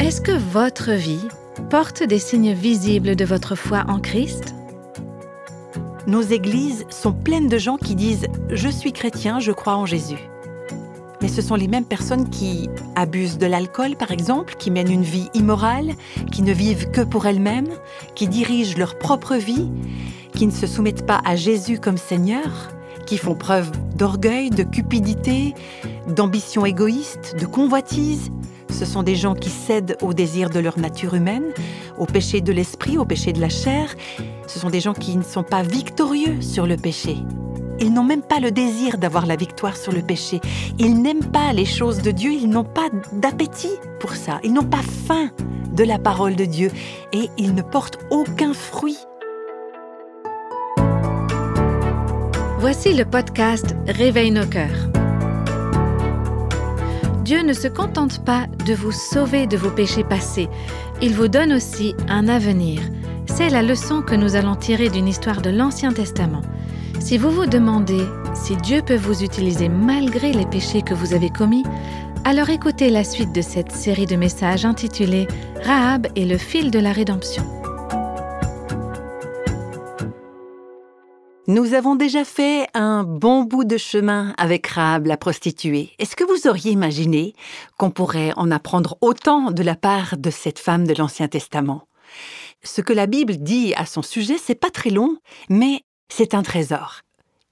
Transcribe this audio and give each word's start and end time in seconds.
Est-ce 0.00 0.20
que 0.20 0.32
votre 0.32 0.92
vie 0.92 1.26
porte 1.70 2.02
des 2.02 2.18
signes 2.18 2.52
visibles 2.52 3.16
de 3.16 3.24
votre 3.24 3.56
foi 3.56 3.84
en 3.88 3.98
Christ? 3.98 4.54
Nos 6.06 6.22
églises 6.22 6.86
sont 6.88 7.12
pleines 7.12 7.48
de 7.48 7.58
gens 7.58 7.76
qui 7.76 7.94
disent⁇ 7.94 8.22
Je 8.50 8.68
suis 8.68 8.92
chrétien, 8.92 9.40
je 9.40 9.52
crois 9.52 9.76
en 9.76 9.86
Jésus⁇ 9.86 10.14
mais 11.20 11.28
ce 11.28 11.42
sont 11.42 11.56
les 11.56 11.66
mêmes 11.66 11.84
personnes 11.84 12.30
qui 12.30 12.70
abusent 12.94 13.38
de 13.38 13.46
l'alcool, 13.46 13.96
par 13.96 14.12
exemple, 14.12 14.54
qui 14.56 14.70
mènent 14.70 14.92
une 14.92 15.02
vie 15.02 15.28
immorale, 15.34 15.94
qui 16.30 16.42
ne 16.42 16.52
vivent 16.52 16.90
que 16.92 17.00
pour 17.00 17.26
elles-mêmes, 17.26 17.70
qui 18.14 18.28
dirigent 18.28 18.78
leur 18.78 18.98
propre 18.98 19.34
vie, 19.34 19.68
qui 20.34 20.46
ne 20.46 20.52
se 20.52 20.68
soumettent 20.68 21.06
pas 21.06 21.20
à 21.24 21.34
Jésus 21.34 21.80
comme 21.80 21.96
Seigneur, 21.96 22.70
qui 23.06 23.18
font 23.18 23.34
preuve 23.34 23.70
d'orgueil, 23.96 24.50
de 24.50 24.62
cupidité, 24.62 25.54
d'ambition 26.06 26.64
égoïste, 26.64 27.34
de 27.38 27.46
convoitise. 27.46 28.30
Ce 28.70 28.84
sont 28.84 29.02
des 29.02 29.16
gens 29.16 29.34
qui 29.34 29.50
cèdent 29.50 29.96
aux 30.02 30.14
désirs 30.14 30.50
de 30.50 30.60
leur 30.60 30.78
nature 30.78 31.14
humaine, 31.14 31.52
au 31.98 32.06
péché 32.06 32.40
de 32.40 32.52
l'esprit, 32.52 32.98
au 32.98 33.04
péché 33.04 33.32
de 33.32 33.40
la 33.40 33.48
chair. 33.48 33.94
Ce 34.46 34.58
sont 34.58 34.70
des 34.70 34.80
gens 34.80 34.94
qui 34.94 35.16
ne 35.16 35.22
sont 35.22 35.42
pas 35.42 35.62
victorieux 35.62 36.40
sur 36.40 36.66
le 36.66 36.76
péché. 36.76 37.16
Ils 37.80 37.92
n'ont 37.92 38.04
même 38.04 38.22
pas 38.22 38.40
le 38.40 38.50
désir 38.50 38.98
d'avoir 38.98 39.26
la 39.26 39.36
victoire 39.36 39.76
sur 39.76 39.92
le 39.92 40.02
péché. 40.02 40.40
Ils 40.78 41.00
n'aiment 41.00 41.30
pas 41.30 41.52
les 41.52 41.64
choses 41.64 42.02
de 42.02 42.10
Dieu, 42.10 42.32
ils 42.32 42.48
n'ont 42.48 42.64
pas 42.64 42.88
d'appétit 43.12 43.76
pour 44.00 44.14
ça. 44.14 44.40
Ils 44.42 44.52
n'ont 44.52 44.64
pas 44.64 44.82
faim 45.06 45.30
de 45.72 45.84
la 45.84 45.98
parole 45.98 46.34
de 46.34 46.44
Dieu 46.44 46.70
et 47.12 47.30
ils 47.38 47.54
ne 47.54 47.62
portent 47.62 47.98
aucun 48.10 48.52
fruit. 48.52 48.98
Voici 52.58 52.92
le 52.94 53.04
podcast 53.04 53.76
Réveille 53.86 54.32
nos 54.32 54.46
cœurs. 54.46 55.07
Dieu 57.28 57.42
ne 57.42 57.52
se 57.52 57.68
contente 57.68 58.24
pas 58.24 58.46
de 58.64 58.72
vous 58.72 58.90
sauver 58.90 59.46
de 59.46 59.58
vos 59.58 59.68
péchés 59.68 60.02
passés, 60.02 60.48
il 61.02 61.12
vous 61.12 61.28
donne 61.28 61.52
aussi 61.52 61.94
un 62.08 62.26
avenir. 62.26 62.80
C'est 63.26 63.50
la 63.50 63.60
leçon 63.60 64.00
que 64.00 64.14
nous 64.14 64.34
allons 64.34 64.56
tirer 64.56 64.88
d'une 64.88 65.06
histoire 65.06 65.42
de 65.42 65.50
l'Ancien 65.50 65.92
Testament. 65.92 66.40
Si 67.00 67.18
vous 67.18 67.30
vous 67.30 67.44
demandez 67.44 68.02
si 68.32 68.56
Dieu 68.56 68.80
peut 68.80 68.96
vous 68.96 69.22
utiliser 69.22 69.68
malgré 69.68 70.32
les 70.32 70.46
péchés 70.46 70.80
que 70.80 70.94
vous 70.94 71.12
avez 71.12 71.28
commis, 71.28 71.64
alors 72.24 72.48
écoutez 72.48 72.88
la 72.88 73.04
suite 73.04 73.34
de 73.34 73.42
cette 73.42 73.72
série 73.72 74.06
de 74.06 74.16
messages 74.16 74.64
intitulée 74.64 75.28
Rahab 75.62 76.06
et 76.16 76.24
le 76.24 76.38
fil 76.38 76.70
de 76.70 76.78
la 76.78 76.92
rédemption. 76.92 77.57
Nous 81.48 81.72
avons 81.72 81.96
déjà 81.96 82.26
fait 82.26 82.68
un 82.74 83.04
bon 83.04 83.42
bout 83.42 83.64
de 83.64 83.78
chemin 83.78 84.34
avec 84.36 84.66
Rahab 84.66 85.06
la 85.06 85.16
prostituée. 85.16 85.94
Est-ce 85.98 86.14
que 86.14 86.24
vous 86.24 86.46
auriez 86.46 86.72
imaginé 86.72 87.32
qu'on 87.78 87.90
pourrait 87.90 88.34
en 88.36 88.50
apprendre 88.50 88.98
autant 89.00 89.50
de 89.50 89.62
la 89.62 89.74
part 89.74 90.18
de 90.18 90.28
cette 90.28 90.58
femme 90.58 90.86
de 90.86 90.92
l'Ancien 90.92 91.26
Testament? 91.26 91.88
Ce 92.62 92.82
que 92.82 92.92
la 92.92 93.06
Bible 93.06 93.38
dit 93.38 93.72
à 93.78 93.86
son 93.86 94.02
sujet, 94.02 94.36
c'est 94.36 94.60
pas 94.60 94.68
très 94.68 94.90
long, 94.90 95.16
mais 95.48 95.80
c'est 96.10 96.34
un 96.34 96.42
trésor. 96.42 97.00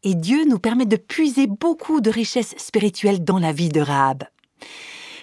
Et 0.02 0.14
Dieu 0.14 0.44
nous 0.44 0.58
permet 0.58 0.84
de 0.84 0.96
puiser 0.96 1.46
beaucoup 1.46 2.02
de 2.02 2.10
richesses 2.10 2.54
spirituelles 2.58 3.24
dans 3.24 3.38
la 3.38 3.52
vie 3.52 3.70
de 3.70 3.80
Rahab. 3.80 4.24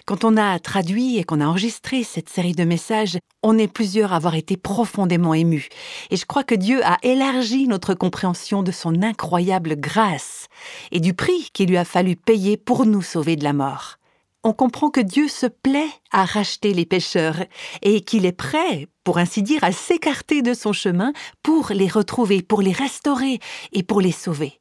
Quand 0.05 0.25
on 0.25 0.35
a 0.35 0.59
traduit 0.59 1.17
et 1.17 1.23
qu'on 1.23 1.39
a 1.39 1.45
enregistré 1.45 2.03
cette 2.03 2.27
série 2.27 2.51
de 2.51 2.65
messages, 2.65 3.17
on 3.41 3.57
est 3.57 3.69
plusieurs 3.69 4.11
à 4.11 4.17
avoir 4.17 4.35
été 4.35 4.57
profondément 4.57 5.33
émus. 5.33 5.69
Et 6.09 6.17
je 6.17 6.25
crois 6.25 6.43
que 6.43 6.55
Dieu 6.55 6.81
a 6.83 6.97
élargi 7.03 7.67
notre 7.69 7.93
compréhension 7.93 8.63
de 8.63 8.71
son 8.73 9.01
incroyable 9.01 9.77
grâce 9.77 10.47
et 10.91 10.99
du 10.99 11.13
prix 11.13 11.49
qu'il 11.53 11.69
lui 11.69 11.77
a 11.77 11.85
fallu 11.85 12.17
payer 12.17 12.57
pour 12.57 12.85
nous 12.85 13.01
sauver 13.01 13.37
de 13.37 13.45
la 13.45 13.53
mort. 13.53 13.95
On 14.43 14.51
comprend 14.51 14.89
que 14.89 14.99
Dieu 14.99 15.29
se 15.29 15.45
plaît 15.45 15.89
à 16.11 16.25
racheter 16.25 16.73
les 16.73 16.85
pécheurs 16.85 17.37
et 17.81 18.01
qu'il 18.01 18.25
est 18.25 18.33
prêt 18.33 18.89
pour 19.05 19.17
ainsi 19.17 19.41
dire, 19.41 19.63
à 19.63 19.71
s'écarter 19.71 20.41
de 20.41 20.53
son 20.53 20.73
chemin 20.73 21.13
pour 21.43 21.69
les 21.69 21.87
retrouver, 21.87 22.41
pour 22.41 22.61
les 22.61 22.73
restaurer 22.73 23.39
et 23.71 23.83
pour 23.83 24.01
les 24.01 24.11
sauver. 24.11 24.59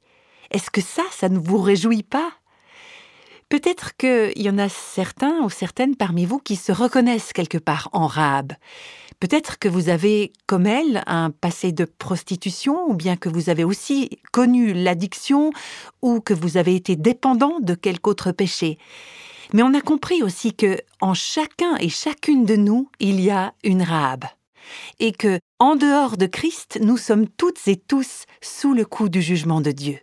Est-ce 0.52 0.70
que 0.70 0.80
ça, 0.80 1.02
ça 1.10 1.28
ne 1.28 1.38
vous 1.38 1.58
réjouit 1.58 2.04
pas? 2.04 2.30
Peut-être 3.52 3.98
qu'il 3.98 4.42
y 4.42 4.48
en 4.48 4.56
a 4.56 4.70
certains 4.70 5.42
ou 5.42 5.50
certaines 5.50 5.94
parmi 5.94 6.24
vous 6.24 6.38
qui 6.38 6.56
se 6.56 6.72
reconnaissent 6.72 7.34
quelque 7.34 7.58
part 7.58 7.90
en 7.92 8.06
Rahab. 8.06 8.54
Peut-être 9.20 9.58
que 9.58 9.68
vous 9.68 9.90
avez, 9.90 10.32
comme 10.46 10.66
elle, 10.66 11.02
un 11.06 11.28
passé 11.30 11.70
de 11.70 11.84
prostitution, 11.84 12.88
ou 12.88 12.94
bien 12.94 13.14
que 13.16 13.28
vous 13.28 13.50
avez 13.50 13.62
aussi 13.62 14.08
connu 14.32 14.72
l'addiction, 14.72 15.50
ou 16.00 16.20
que 16.20 16.32
vous 16.32 16.56
avez 16.56 16.74
été 16.74 16.96
dépendant 16.96 17.60
de 17.60 17.74
quelque 17.74 18.08
autre 18.08 18.32
péché. 18.32 18.78
Mais 19.52 19.62
on 19.62 19.74
a 19.74 19.82
compris 19.82 20.22
aussi 20.22 20.54
que 20.54 20.78
en 21.02 21.12
chacun 21.12 21.76
et 21.76 21.90
chacune 21.90 22.46
de 22.46 22.56
nous, 22.56 22.88
il 23.00 23.20
y 23.20 23.28
a 23.28 23.52
une 23.64 23.82
Rahab. 23.82 24.24
Et 24.98 25.12
que, 25.12 25.40
en 25.58 25.76
dehors 25.76 26.16
de 26.16 26.24
Christ, 26.24 26.78
nous 26.80 26.96
sommes 26.96 27.28
toutes 27.28 27.68
et 27.68 27.76
tous 27.76 28.24
sous 28.40 28.72
le 28.72 28.86
coup 28.86 29.10
du 29.10 29.20
jugement 29.20 29.60
de 29.60 29.72
Dieu. 29.72 29.98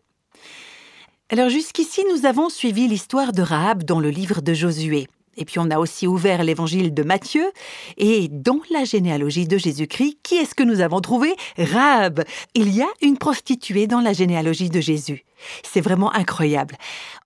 Alors 1.32 1.50
jusqu'ici, 1.50 2.04
nous 2.12 2.26
avons 2.26 2.50
suivi 2.50 2.88
l'histoire 2.88 3.34
de 3.34 3.44
Rahab 3.44 3.84
dans 3.84 4.00
le 4.00 4.10
livre 4.10 4.42
de 4.42 4.52
Josué. 4.56 5.06
Et 5.38 5.46
puis 5.46 5.60
on 5.60 5.70
a 5.70 5.78
aussi 5.78 6.08
ouvert 6.08 6.44
l'évangile 6.44 6.92
de 6.92 7.04
Matthieu. 7.04 7.52
Et 7.98 8.30
dans 8.30 8.62
la 8.72 8.84
généalogie 8.84 9.48
de 9.48 9.60
Jésus-Christ, 9.60 10.18
qui 10.24 10.38
est-ce 10.38 10.56
que 10.56 10.64
nous 10.64 10.82
avons 10.82 11.02
trouvé? 11.02 11.36
Rahab. 11.60 12.24
Il 12.56 12.76
y 12.76 12.82
a 12.82 12.88
une 13.04 13.20
prostituée 13.20 13.86
dans 13.86 14.02
la 14.02 14.12
généalogie 14.12 14.72
de 14.72 14.82
Jésus. 14.82 15.24
C'est 15.64 15.82
vraiment 15.82 16.14
incroyable. 16.14 16.76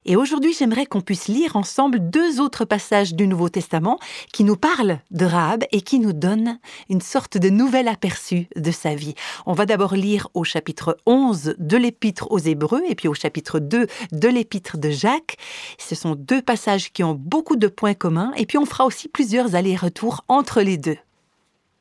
Et 0.06 0.16
aujourd'hui, 0.16 0.54
j'aimerais 0.54 0.86
qu'on 0.86 1.02
puisse 1.02 1.28
lire 1.28 1.56
ensemble 1.56 2.10
deux 2.10 2.42
autres 2.42 2.66
passages 2.66 3.14
du 3.14 3.26
Nouveau 3.28 3.50
Testament 3.50 4.00
qui 4.34 4.44
nous 4.44 4.58
parlent 4.58 5.00
de 5.12 5.26
Rahab 5.26 5.64
et 5.72 5.82
qui 5.82 6.00
nous 6.00 6.14
donnent 6.14 6.60
une 6.90 7.02
sorte 7.02 7.38
de 7.38 7.50
nouvel 7.50 7.88
aperçu 7.88 8.48
de 8.56 8.72
sa 8.72 8.96
vie. 8.96 9.16
On 9.46 9.54
va 9.54 9.66
d'abord 9.66 9.96
lire 9.96 10.28
au 10.34 10.44
chapitre 10.44 10.98
11 11.06 11.56
de 11.58 11.78
l'Épître 11.78 12.32
aux 12.32 12.40
Hébreux 12.40 12.84
et 12.88 12.96
puis 12.96 13.08
au 13.08 13.14
chapitre 13.14 13.60
2 13.60 13.88
de 14.12 14.28
l'Épître 14.28 14.78
de 14.78 14.90
Jacques. 14.90 15.38
Ce 15.78 15.96
sont 15.96 16.16
deux 16.16 16.42
passages 16.42 16.92
qui 16.92 17.04
ont 17.04 17.16
beaucoup 17.16 17.56
de 17.56 17.68
points 17.68 17.94
communs 17.94 18.34
et 18.36 18.46
puis 18.46 18.58
on 18.58 18.66
fera 18.66 18.86
aussi 18.86 19.08
plusieurs 19.08 19.56
allers-retours 19.56 20.26
entre 20.28 20.62
les 20.62 20.78
deux. 20.78 20.98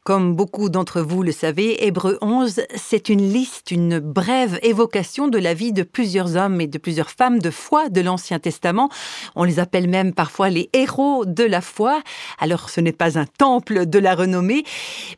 Comme 0.05 0.35
beaucoup 0.35 0.69
d'entre 0.69 1.01
vous 1.01 1.23
le 1.23 1.31
savez, 1.31 1.87
Hébreu 1.87 2.19
11, 2.23 2.63
c'est 2.75 3.09
une 3.09 3.33
liste, 3.33 3.71
une 3.71 4.01
brève 4.01 4.59
évocation 4.65 5.29
de 5.29 5.39
la 5.39 5.55
vie 5.55 5.73
de 5.73 5.85
plusieurs 5.85 6.35
hommes 6.35 6.61
et 6.61 6.67
de 6.67 6.79
plusieurs 6.79 7.11
femmes 7.11 7.39
de 7.39 7.51
foi 7.51 7.89
de 7.89 8.01
l'Ancien 8.01 8.41
Testament. 8.41 8.89
On 9.37 9.45
les 9.45 9.61
appelle 9.61 9.89
même 9.89 10.13
parfois 10.13 10.51
les 10.51 10.69
héros 10.73 11.25
de 11.25 11.45
la 11.45 11.61
foi. 11.61 12.03
Alors 12.41 12.69
ce 12.69 12.81
n'est 12.81 12.91
pas 12.91 13.17
un 13.17 13.27
temple 13.27 13.87
de 13.87 13.99
la 14.01 14.17
renommée, 14.17 14.65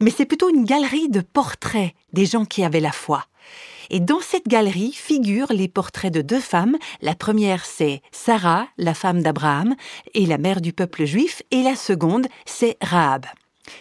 mais 0.03 0.11
c'est 0.11 0.27
plutôt 0.27 0.51
une 0.51 0.67
galerie 0.67 1.09
de 1.09 1.23
portraits 1.23 1.95
des 2.13 2.27
gens 2.27 2.45
qui 2.45 2.63
avaient 2.63 2.79
la 2.79 2.93
foi. 2.93 3.25
Et 3.89 4.01
dans 4.01 4.21
cette 4.21 4.49
galerie 4.49 4.93
figurent 4.93 5.55
les 5.55 5.69
portraits 5.69 6.13
de 6.13 6.21
deux 6.21 6.41
femmes. 6.41 6.77
La 7.01 7.15
première, 7.15 7.65
c'est 7.65 8.03
Sarah, 8.13 8.67
la 8.77 8.93
femme 8.93 9.23
d'Abraham, 9.23 9.77
et 10.13 10.27
la 10.27 10.37
mère 10.37 10.61
du 10.61 10.75
peuple 10.75 11.07
juif, 11.07 11.43
et 11.51 11.63
la 11.63 11.75
seconde, 11.75 12.27
c'est 12.45 12.77
Rahab. 12.83 13.25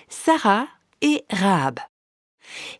Sarah 0.08 0.68
et 1.04 1.24
Rahab. 1.30 1.80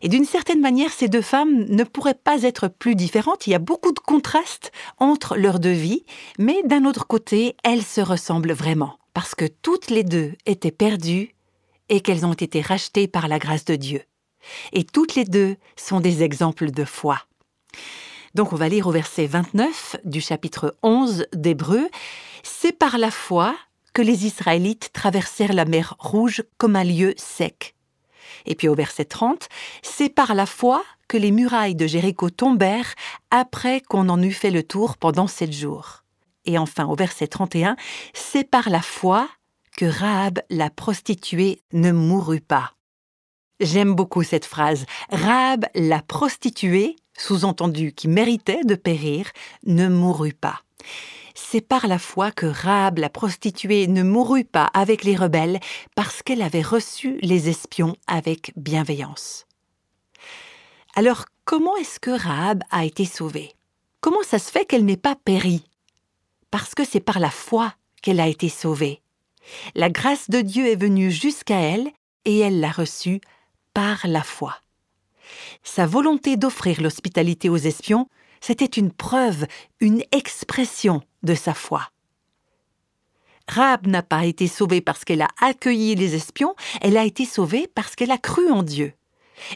Et 0.02 0.08
d'une 0.08 0.24
certaine 0.24 0.60
manière, 0.60 0.90
ces 0.90 1.08
deux 1.08 1.22
femmes 1.22 1.64
ne 1.64 1.84
pourraient 1.84 2.14
pas 2.14 2.42
être 2.42 2.68
plus 2.68 2.96
différentes. 2.96 3.46
Il 3.46 3.50
y 3.50 3.54
a 3.54 3.60
beaucoup 3.60 3.92
de 3.92 4.00
contrastes 4.00 4.72
entre 4.98 5.36
leurs 5.36 5.60
deux 5.60 5.72
vies, 5.72 6.04
mais 6.38 6.62
d'un 6.64 6.84
autre 6.84 7.06
côté, 7.06 7.56
elles 7.62 7.84
se 7.84 8.00
ressemblent 8.00 8.52
vraiment, 8.52 8.98
parce 9.12 9.34
que 9.34 9.46
toutes 9.46 9.90
les 9.90 10.04
deux 10.04 10.32
étaient 10.46 10.70
perdues 10.70 11.34
et 11.88 12.00
qu'elles 12.00 12.26
ont 12.26 12.34
été 12.34 12.60
rachetées 12.60 13.08
par 13.08 13.28
la 13.28 13.38
grâce 13.38 13.64
de 13.64 13.76
Dieu. 13.76 14.02
Et 14.72 14.84
toutes 14.84 15.14
les 15.14 15.24
deux 15.24 15.56
sont 15.76 16.00
des 16.00 16.22
exemples 16.22 16.70
de 16.70 16.84
foi. 16.84 17.20
Donc 18.34 18.52
on 18.52 18.56
va 18.56 18.68
lire 18.68 18.86
au 18.86 18.90
verset 18.90 19.26
29 19.26 19.96
du 20.04 20.20
chapitre 20.20 20.76
11 20.82 21.26
d'Hébreu. 21.32 21.88
C'est 22.42 22.76
par 22.76 22.98
la 22.98 23.10
foi 23.10 23.54
que 23.92 24.02
les 24.02 24.26
Israélites 24.26 24.90
traversèrent 24.92 25.52
la 25.52 25.64
mer 25.64 25.94
Rouge 25.98 26.42
comme 26.58 26.76
un 26.76 26.84
lieu 26.84 27.14
sec 27.16 27.73
et 28.46 28.54
puis 28.54 28.68
au 28.68 28.74
verset 28.74 29.04
30, 29.04 29.48
c'est 29.82 30.08
par 30.08 30.34
la 30.34 30.46
foi 30.46 30.82
que 31.08 31.16
les 31.16 31.30
murailles 31.30 31.74
de 31.74 31.86
Jéricho 31.86 32.30
tombèrent 32.30 32.94
après 33.30 33.80
qu'on 33.80 34.08
en 34.08 34.20
eut 34.22 34.32
fait 34.32 34.50
le 34.50 34.62
tour 34.62 34.96
pendant 34.96 35.26
sept 35.26 35.52
jours. 35.52 36.04
Et 36.44 36.58
enfin 36.58 36.86
au 36.86 36.94
verset 36.94 37.26
31, 37.26 37.76
c'est 38.12 38.48
par 38.48 38.70
la 38.70 38.82
foi 38.82 39.28
que 39.76 39.86
Rahab 39.86 40.40
la 40.50 40.70
prostituée 40.70 41.62
ne 41.72 41.90
mourut 41.90 42.40
pas. 42.40 42.72
J'aime 43.60 43.94
beaucoup 43.94 44.22
cette 44.22 44.44
phrase. 44.44 44.84
Rahab 45.10 45.66
la 45.74 46.02
prostituée, 46.02 46.96
sous-entendu 47.16 47.92
qui 47.92 48.08
méritait 48.08 48.64
de 48.64 48.74
périr, 48.74 49.30
ne 49.64 49.88
mourut 49.88 50.34
pas 50.34 50.60
c'est 51.34 51.60
par 51.60 51.86
la 51.86 51.98
foi 51.98 52.30
que 52.30 52.46
Rahab 52.46 52.98
la 52.98 53.10
prostituée 53.10 53.86
ne 53.86 54.02
mourut 54.02 54.44
pas 54.44 54.70
avec 54.72 55.04
les 55.04 55.16
rebelles 55.16 55.60
parce 55.94 56.22
qu'elle 56.22 56.42
avait 56.42 56.62
reçu 56.62 57.18
les 57.20 57.48
espions 57.48 57.96
avec 58.06 58.52
bienveillance. 58.56 59.46
Alors 60.94 61.24
comment 61.44 61.76
est-ce 61.76 61.98
que 61.98 62.10
Rahab 62.10 62.62
a 62.70 62.84
été 62.84 63.04
sauvée? 63.04 63.52
Comment 64.00 64.22
ça 64.22 64.38
se 64.38 64.50
fait 64.50 64.64
qu'elle 64.64 64.84
n'ait 64.84 64.96
pas 64.96 65.16
péri? 65.16 65.64
Parce 66.50 66.74
que 66.74 66.84
c'est 66.84 67.00
par 67.00 67.18
la 67.18 67.30
foi 67.30 67.74
qu'elle 68.00 68.20
a 68.20 68.28
été 68.28 68.48
sauvée. 68.48 69.00
La 69.74 69.90
grâce 69.90 70.30
de 70.30 70.40
Dieu 70.40 70.66
est 70.68 70.80
venue 70.80 71.10
jusqu'à 71.10 71.58
elle 71.58 71.90
et 72.24 72.38
elle 72.38 72.60
l'a 72.60 72.70
reçue 72.70 73.20
par 73.72 74.06
la 74.06 74.22
foi. 74.22 74.56
Sa 75.62 75.86
volonté 75.86 76.36
d'offrir 76.36 76.80
l'hospitalité 76.80 77.48
aux 77.48 77.56
espions, 77.56 78.08
c'était 78.40 78.66
une 78.66 78.92
preuve, 78.92 79.46
une 79.80 80.02
expression 80.12 81.02
de 81.24 81.34
sa 81.34 81.54
foi. 81.54 81.88
Rahab 83.48 83.86
n'a 83.86 84.02
pas 84.02 84.24
été 84.24 84.46
sauvée 84.46 84.80
parce 84.80 85.04
qu'elle 85.04 85.22
a 85.22 85.28
accueilli 85.40 85.94
les 85.94 86.14
espions, 86.14 86.54
elle 86.80 86.96
a 86.96 87.04
été 87.04 87.24
sauvée 87.24 87.68
parce 87.74 87.94
qu'elle 87.94 88.10
a 88.10 88.18
cru 88.18 88.50
en 88.50 88.62
Dieu. 88.62 88.94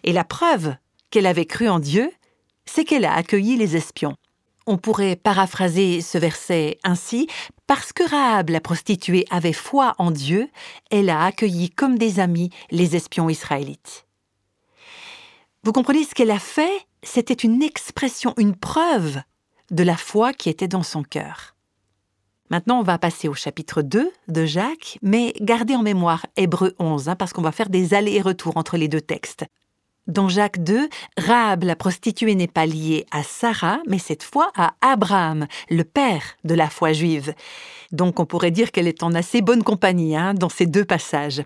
Et 0.05 0.13
la 0.13 0.25
preuve 0.25 0.75
qu'elle 1.11 1.27
avait 1.27 1.47
cru 1.47 1.69
en 1.69 1.79
Dieu, 1.79 2.11
c'est 2.67 2.85
qu'elle 2.85 3.05
a 3.05 3.15
accueilli 3.15 3.57
les 3.57 3.77
espions. 3.77 4.17
On 4.67 4.77
pourrait 4.77 5.17
paraphraser 5.17 6.03
ce 6.03 6.19
verset 6.19 6.79
ainsi 6.85 7.27
Parce 7.67 7.95
que 7.95 8.07
Rahab 8.07 8.51
la 8.51 8.61
prostituée 8.61 9.25
avait 9.31 9.55
foi 9.55 9.95
en 9.97 10.11
Dieu, 10.11 10.51
elle 10.91 11.09
a 11.09 11.25
accueilli 11.25 11.71
comme 11.71 11.97
des 11.97 12.21
amis 12.21 12.51
les 12.71 12.95
espions 12.95 13.31
israélites. 13.31 14.07
Vous 15.65 15.73
comprenez 15.73 16.05
ce 16.05 16.15
qu'elle 16.15 16.31
a 16.31 16.39
fait? 16.39 16.87
C'était 17.03 17.33
une 17.33 17.63
expression, 17.63 18.35
une 18.37 18.57
preuve 18.57 19.23
de 19.71 19.83
la 19.83 19.97
foi 19.97 20.35
qui 20.35 20.51
était 20.51 20.69
dans 20.69 20.83
son 20.83 21.03
cœur. 21.03 21.55
Maintenant, 22.51 22.81
on 22.81 22.83
va 22.83 22.99
passer 22.99 23.29
au 23.29 23.35
chapitre 23.35 23.83
2 23.83 24.11
de 24.29 24.47
Jacques, 24.47 24.99
mais 25.03 25.35
gardez 25.41 25.75
en 25.75 25.83
mémoire 25.83 26.25
Hébreu 26.37 26.75
11, 26.79 27.11
hein, 27.11 27.17
parce 27.17 27.33
qu'on 27.35 27.43
va 27.43 27.53
faire 27.53 27.69
des 27.69 27.93
allers 27.93 28.15
et 28.15 28.23
retours 28.23 28.57
entre 28.57 28.79
les 28.79 28.89
deux 28.89 29.03
textes. 29.03 29.45
Dans 30.07 30.31
Jacques 30.31 30.65
2, 30.65 30.89
Rahab, 31.19 31.65
la 31.65 31.77
prostituée, 31.77 32.35
n'est 32.35 32.47
pas 32.47 32.65
liée 32.65 33.05
à 33.11 33.23
Sarah, 33.23 33.81
mais 33.87 33.99
cette 33.99 34.23
fois 34.23 34.51
à 34.57 34.73
Abraham, 34.81 35.47
le 35.69 35.85
père 35.85 36.23
de 36.45 36.55
la 36.55 36.71
foi 36.71 36.95
juive. 36.95 37.35
Donc 37.93 38.19
on 38.19 38.25
pourrait 38.25 38.51
dire 38.51 38.73
qu'elle 38.73 38.89
est 38.89 39.03
en 39.03 39.15
assez 39.15 39.43
bonne 39.43 39.63
compagnie 39.63 40.17
hein, 40.17 40.33
dans 40.33 40.49
ces 40.49 40.65
deux 40.65 40.87
passages. 40.87 41.43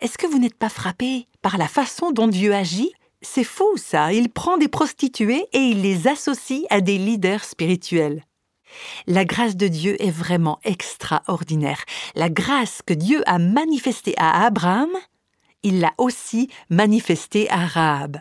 Est-ce 0.00 0.16
que 0.16 0.26
vous 0.26 0.38
n'êtes 0.38 0.56
pas 0.56 0.70
frappé 0.70 1.26
par 1.42 1.58
la 1.58 1.68
façon 1.68 2.10
dont 2.10 2.28
Dieu 2.28 2.54
agit? 2.54 2.92
C'est 3.20 3.44
fou 3.44 3.76
ça, 3.76 4.14
il 4.14 4.30
prend 4.30 4.56
des 4.56 4.68
prostituées 4.68 5.46
et 5.52 5.58
il 5.58 5.82
les 5.82 6.08
associe 6.08 6.64
à 6.70 6.80
des 6.80 6.96
leaders 6.96 7.44
spirituels. 7.44 8.24
La 9.06 9.24
grâce 9.24 9.56
de 9.56 9.68
Dieu 9.68 10.00
est 10.02 10.10
vraiment 10.10 10.58
extraordinaire. 10.64 11.84
La 12.14 12.28
grâce 12.28 12.82
que 12.84 12.94
Dieu 12.94 13.22
a 13.26 13.38
manifestée 13.38 14.14
à 14.16 14.44
Abraham, 14.44 14.90
il 15.62 15.80
l'a 15.80 15.92
aussi 15.98 16.48
manifestée 16.70 17.50
à 17.50 17.66
Rahab. 17.66 18.18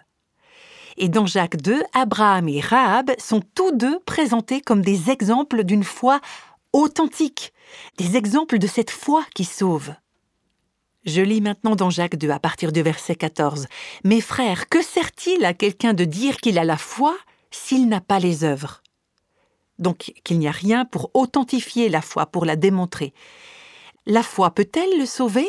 Et 0.98 1.09
dans 1.09 1.25
Jacques 1.25 1.57
2, 1.57 1.81
Abraham 1.94 2.48
et 2.50 2.59
Rahab 2.59 3.12
sont 3.18 3.42
tous 3.56 3.71
deux 3.71 4.00
présentés 4.01 4.62
comme 4.62 4.81
des 4.81 5.09
exemples 5.09 5.63
d'une 5.63 5.83
foi 5.83 6.19
authentique, 6.74 7.54
des 7.97 8.18
exemples 8.18 8.59
de 8.59 8.68
cette 8.68 8.92
foi 8.92 9.25
qui 9.33 9.45
sauve. 9.45 9.94
Je 11.06 11.21
lis 11.21 11.42
maintenant 11.42 11.75
dans 11.75 11.89
Jacques 11.89 12.18
2 12.18 12.30
à 12.30 12.39
partir 12.39 12.71
du 12.71 12.83
verset 12.83 13.15
14. 13.15 13.68
Mes 14.04 14.21
frères, 14.21 14.69
que 14.69 14.83
sert-il 14.83 15.44
à 15.45 15.54
quelqu'un 15.54 15.94
de 15.94 16.06
dire 16.06 16.38
qu'il 16.38 16.59
a 16.59 16.63
la 16.63 16.77
foi 16.77 17.18
s'il 17.50 17.88
n'a 17.88 18.01
pas 18.01 18.19
les 18.19 18.44
œuvres? 18.44 18.83
Donc 19.81 20.13
qu'il 20.24 20.39
n'y 20.39 20.48
a 20.48 20.51
rien 20.51 20.86
pour 20.86 21.12
authentifier 21.13 21.89
la 21.89 22.01
foi, 22.01 22.25
pour 22.25 22.45
la 22.45 22.56
démontrer. 22.56 23.13
La 24.06 24.24
foi 24.24 24.51
peut-elle 24.51 24.98
le 24.98 25.06
sauver? 25.06 25.48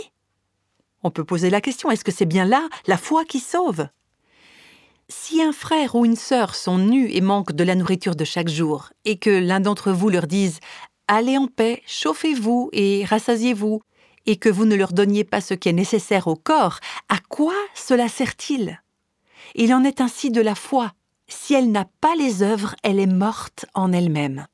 On 1.04 1.10
peut 1.10 1.24
poser 1.24 1.50
la 1.50 1.60
question, 1.60 1.90
est-ce 1.90 2.04
que 2.04 2.12
c'est 2.12 2.26
bien 2.26 2.44
là 2.44 2.68
la 2.86 2.96
foi 2.96 3.24
qui 3.24 3.40
sauve? 3.40 3.88
Si 5.08 5.42
un 5.42 5.52
frère 5.52 5.94
ou 5.94 6.04
une 6.04 6.16
sœur 6.16 6.54
sont 6.54 6.78
nus 6.78 7.10
et 7.12 7.20
manquent 7.20 7.52
de 7.52 7.64
la 7.64 7.74
nourriture 7.74 8.16
de 8.16 8.24
chaque 8.24 8.48
jour, 8.48 8.90
et 9.04 9.18
que 9.18 9.30
l'un 9.30 9.60
d'entre 9.60 9.92
vous 9.92 10.08
leur 10.08 10.26
dise 10.26 10.60
Allez 11.08 11.36
en 11.36 11.48
paix, 11.48 11.82
chauffez-vous 11.86 12.70
et 12.72 13.04
rassasiez-vous, 13.04 13.82
et 14.26 14.36
que 14.36 14.48
vous 14.48 14.64
ne 14.64 14.76
leur 14.76 14.92
donniez 14.92 15.24
pas 15.24 15.40
ce 15.40 15.54
qui 15.54 15.68
est 15.68 15.74
nécessaire 15.74 16.28
au 16.28 16.36
corps, 16.36 16.78
à 17.08 17.18
quoi 17.28 17.54
cela 17.74 18.08
sert-il? 18.08 18.80
Il 19.54 19.74
en 19.74 19.84
est 19.84 20.00
ainsi 20.00 20.30
de 20.30 20.40
la 20.40 20.54
foi 20.54 20.92
si 21.32 21.54
elle 21.54 21.70
n'a 21.70 21.86
pas 22.00 22.14
les 22.14 22.42
œuvres, 22.42 22.74
elle 22.82 22.98
est 22.98 23.06
morte 23.06 23.66
en 23.74 23.92
elle-même. 23.92 24.46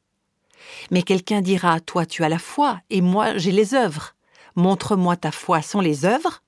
Mais 0.90 1.02
quelqu'un 1.02 1.40
dira, 1.40 1.80
toi 1.80 2.06
tu 2.06 2.24
as 2.24 2.28
la 2.28 2.38
foi, 2.38 2.80
et 2.90 3.00
moi 3.00 3.36
j'ai 3.36 3.52
les 3.52 3.74
œuvres. 3.74 4.14
Montre-moi 4.56 5.16
ta 5.16 5.30
foi 5.30 5.62
sans 5.62 5.80
les 5.80 6.04
œuvres. 6.04 6.42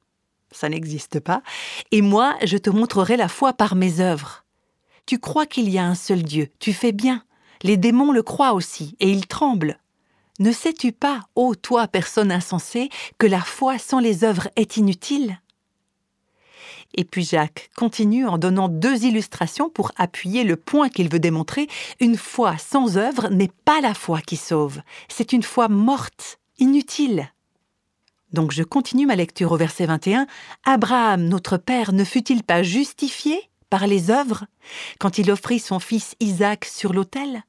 Ça 0.51 0.69
n'existe 0.69 1.21
pas. 1.21 1.43
Et 1.93 2.03
moi, 2.03 2.37
je 2.43 2.57
te 2.57 2.71
montrerai 2.71 3.17
la 3.17 3.29
foi 3.29 3.53
par 3.53 3.77
mes 3.77 4.01
œuvres. 4.01 4.45
Tu 5.07 5.19
crois 5.19 5.47
qu'il 5.47 5.69
y 5.69 5.79
a 5.79 5.85
un 5.85 5.95
seul 5.95 6.23
Dieu, 6.23 6.49
tu 6.59 6.73
fais 6.73 6.93
bien. 6.93 7.23
Les 7.63 7.77
démons 7.77 8.11
le 8.11 8.23
croient 8.23 8.55
aussi, 8.55 8.97
et 9.01 9.11
ils 9.11 9.27
tremblent. 9.27 9.79
Ne 10.39 10.53
sais-tu 10.53 10.93
pas, 10.93 11.21
ô 11.35 11.55
toi, 11.55 11.87
personne 11.87 12.33
insensée, 12.33 12.89
que 13.19 13.27
la 13.27 13.43
foi 13.43 13.79
sans 13.79 14.01
les 14.01 14.25
œuvres 14.25 14.49
est 14.57 14.77
inutile? 14.77 15.41
Et 16.95 17.05
puis 17.05 17.25
Jacques 17.25 17.71
continue 17.77 18.27
en 18.27 18.39
donnant 18.39 18.69
deux 18.69 19.05
illustrations 19.05 19.71
pour 19.71 19.93
appuyer 19.97 20.45
le 20.45 20.57
point 20.57 20.89
qu'il 20.89 21.09
veut 21.09 21.21
démontrer. 21.21 21.69
Une 22.01 22.17
foi 22.17 22.57
sans 22.59 22.97
œuvre 22.97 23.29
n'est 23.29 23.53
pas 23.65 23.81
la 23.81 23.95
foi 23.95 24.21
qui 24.21 24.37
sauve, 24.37 24.81
c'est 25.09 25.33
une 25.33 25.43
foi 25.43 25.69
morte, 25.69 26.39
inutile. 26.59 27.33
Donc 28.33 28.53
je 28.53 28.63
continue 28.63 29.07
ma 29.07 29.17
lecture 29.17 29.53
au 29.53 29.57
verset 29.57 29.87
21. 29.87 30.27
Abraham, 30.65 31.27
notre 31.27 31.57
Père, 31.57 31.93
ne 31.93 32.05
fut-il 32.05 32.45
pas 32.45 32.63
justifié 32.63 33.51
par 33.71 33.87
les 33.87 34.11
œuvres 34.11 34.47
quand 34.99 35.19
il 35.19 35.31
offrit 35.31 35.59
son 35.59 35.81
fils 35.81 36.15
Isaac 36.21 36.65
sur 36.65 36.93
l'autel? 36.93 37.43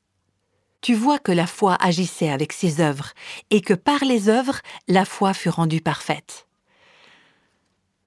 Tu 0.82 0.96
vois 0.96 1.20
que 1.20 1.32
la 1.32 1.46
foi 1.46 1.78
agissait 1.80 2.32
avec 2.32 2.54
ses 2.54 2.82
œuvres, 2.82 3.12
et 3.52 3.62
que 3.62 3.76
par 3.76 4.04
les 4.04 4.30
œuvres, 4.30 4.62
la 4.88 5.06
foi 5.06 5.36
fut 5.36 5.50
rendue 5.50 5.82
parfaite 5.82 6.48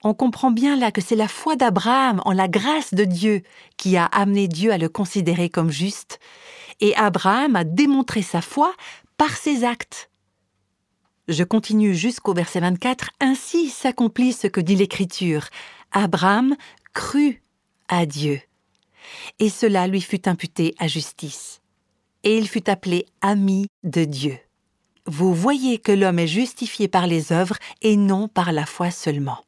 on 0.05 0.13
comprend 0.13 0.51
bien 0.51 0.77
là 0.77 0.93
que 0.93 1.01
c'est 1.01 1.17
la 1.17 1.29
foi 1.29 1.57
d'Abraham 1.57 2.21
en 2.27 2.33
la 2.33 2.47
grâce 2.47 2.93
de 2.93 3.05
Dieu 3.05 3.43
qui 3.79 3.97
a 3.97 4.05
amené 4.05 4.49
Dieu 4.49 4.71
à 4.71 4.79
le 4.79 4.91
considérer 4.91 5.49
comme 5.49 5.71
juste, 5.71 6.21
et 6.81 6.95
Abraham 6.97 7.57
a 7.57 7.65
démontré 7.65 8.21
sa 8.21 8.43
foi 8.43 8.75
par 9.17 9.31
ses 9.31 9.65
actes. 9.65 10.11
Je 11.27 11.43
continue 11.43 11.95
jusqu'au 11.95 12.35
verset 12.35 12.61
24. 12.61 13.11
Ainsi 13.21 13.71
s'accomplit 13.71 14.35
ce 14.35 14.47
que 14.47 14.61
dit 14.61 14.77
l'Écriture. 14.77 15.49
Abraham 15.91 16.55
crut 16.93 17.41
à 17.89 18.05
Dieu, 18.05 18.41
et 19.39 19.49
cela 19.49 19.87
lui 19.87 20.03
fut 20.03 20.29
imputé 20.29 20.75
à 20.79 20.87
justice. 20.87 21.63
Et 22.25 22.37
il 22.37 22.49
fut 22.49 22.69
appelé 22.69 23.07
ami 23.23 23.69
de 23.85 24.05
Dieu. 24.05 24.39
Vous 25.07 25.35
voyez 25.35 25.79
que 25.79 25.93
l'homme 25.93 26.19
est 26.19 26.27
justifié 26.27 26.89
par 26.89 27.07
les 27.07 27.33
œuvres 27.33 27.57
et 27.81 27.97
non 27.97 28.29
par 28.29 28.53
la 28.53 28.67
foi 28.67 28.91
seulement. 28.91 29.45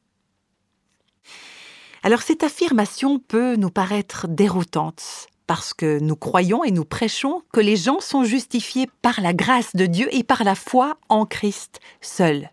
Alors 2.03 2.23
cette 2.23 2.43
affirmation 2.43 3.19
peut 3.19 3.57
nous 3.57 3.71
paraître 3.71 4.26
déroutante, 4.29 5.29
parce 5.47 5.75
que 5.75 5.99
nous 5.99 6.17
croyons 6.17 6.65
et 6.65 6.71
nous 6.71 6.85
prêchons 6.85 7.43
que 7.53 7.61
les 7.61 7.76
gens 7.76 8.00
sont 8.00 8.25
justifiés 8.25 8.88
par 9.03 9.21
la 9.21 9.33
grâce 9.33 9.75
de 9.75 9.87
Dieu 9.87 10.09
et 10.15 10.23
par 10.23 10.45
la 10.45 10.55
foi 10.55 10.99
en 11.09 11.26
Christ 11.26 11.81
seul. 12.00 12.50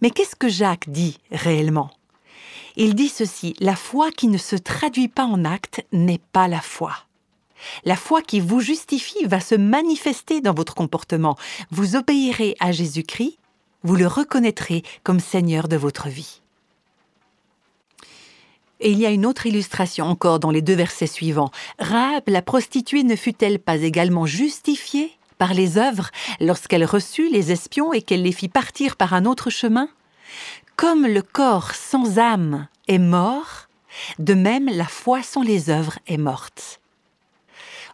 Mais 0.00 0.10
qu'est-ce 0.10 0.36
que 0.36 0.48
Jacques 0.48 0.88
dit 0.88 1.18
réellement? 1.30 1.90
Il 2.76 2.94
dit 2.94 3.08
ceci, 3.08 3.54
la 3.60 3.76
foi 3.76 4.10
qui 4.10 4.28
ne 4.28 4.38
se 4.38 4.56
traduit 4.56 5.08
pas 5.08 5.24
en 5.24 5.44
acte 5.44 5.84
n'est 5.92 6.22
pas 6.32 6.48
la 6.48 6.60
foi. 6.60 6.92
La 7.84 7.96
foi 7.96 8.22
qui 8.22 8.40
vous 8.40 8.60
justifie 8.60 9.24
va 9.24 9.40
se 9.40 9.54
manifester 9.54 10.40
dans 10.40 10.54
votre 10.54 10.74
comportement. 10.74 11.36
Vous 11.70 11.96
obéirez 11.96 12.56
à 12.60 12.72
Jésus-Christ, 12.72 13.38
vous 13.84 13.96
le 13.96 14.06
reconnaîtrez 14.06 14.82
comme 15.04 15.20
Seigneur 15.20 15.68
de 15.68 15.76
votre 15.76 16.08
vie. 16.08 16.41
Et 18.82 18.90
il 18.90 18.98
y 18.98 19.06
a 19.06 19.10
une 19.10 19.26
autre 19.26 19.46
illustration 19.46 20.06
encore 20.06 20.40
dans 20.40 20.50
les 20.50 20.60
deux 20.60 20.74
versets 20.74 21.06
suivants. 21.06 21.52
Rahab, 21.78 22.24
la 22.26 22.42
prostituée, 22.42 23.04
ne 23.04 23.14
fut-elle 23.14 23.60
pas 23.60 23.76
également 23.76 24.26
justifiée 24.26 25.12
par 25.38 25.54
les 25.54 25.78
œuvres 25.78 26.10
lorsqu'elle 26.40 26.84
reçut 26.84 27.28
les 27.30 27.52
espions 27.52 27.92
et 27.92 28.02
qu'elle 28.02 28.22
les 28.22 28.32
fit 28.32 28.48
partir 28.48 28.96
par 28.96 29.14
un 29.14 29.24
autre 29.24 29.50
chemin? 29.50 29.88
Comme 30.74 31.06
le 31.06 31.22
corps 31.22 31.74
sans 31.74 32.18
âme 32.18 32.66
est 32.88 32.98
mort, 32.98 33.68
de 34.18 34.34
même 34.34 34.68
la 34.68 34.86
foi 34.86 35.22
sans 35.22 35.42
les 35.42 35.70
œuvres 35.70 36.00
est 36.08 36.16
morte. 36.16 36.80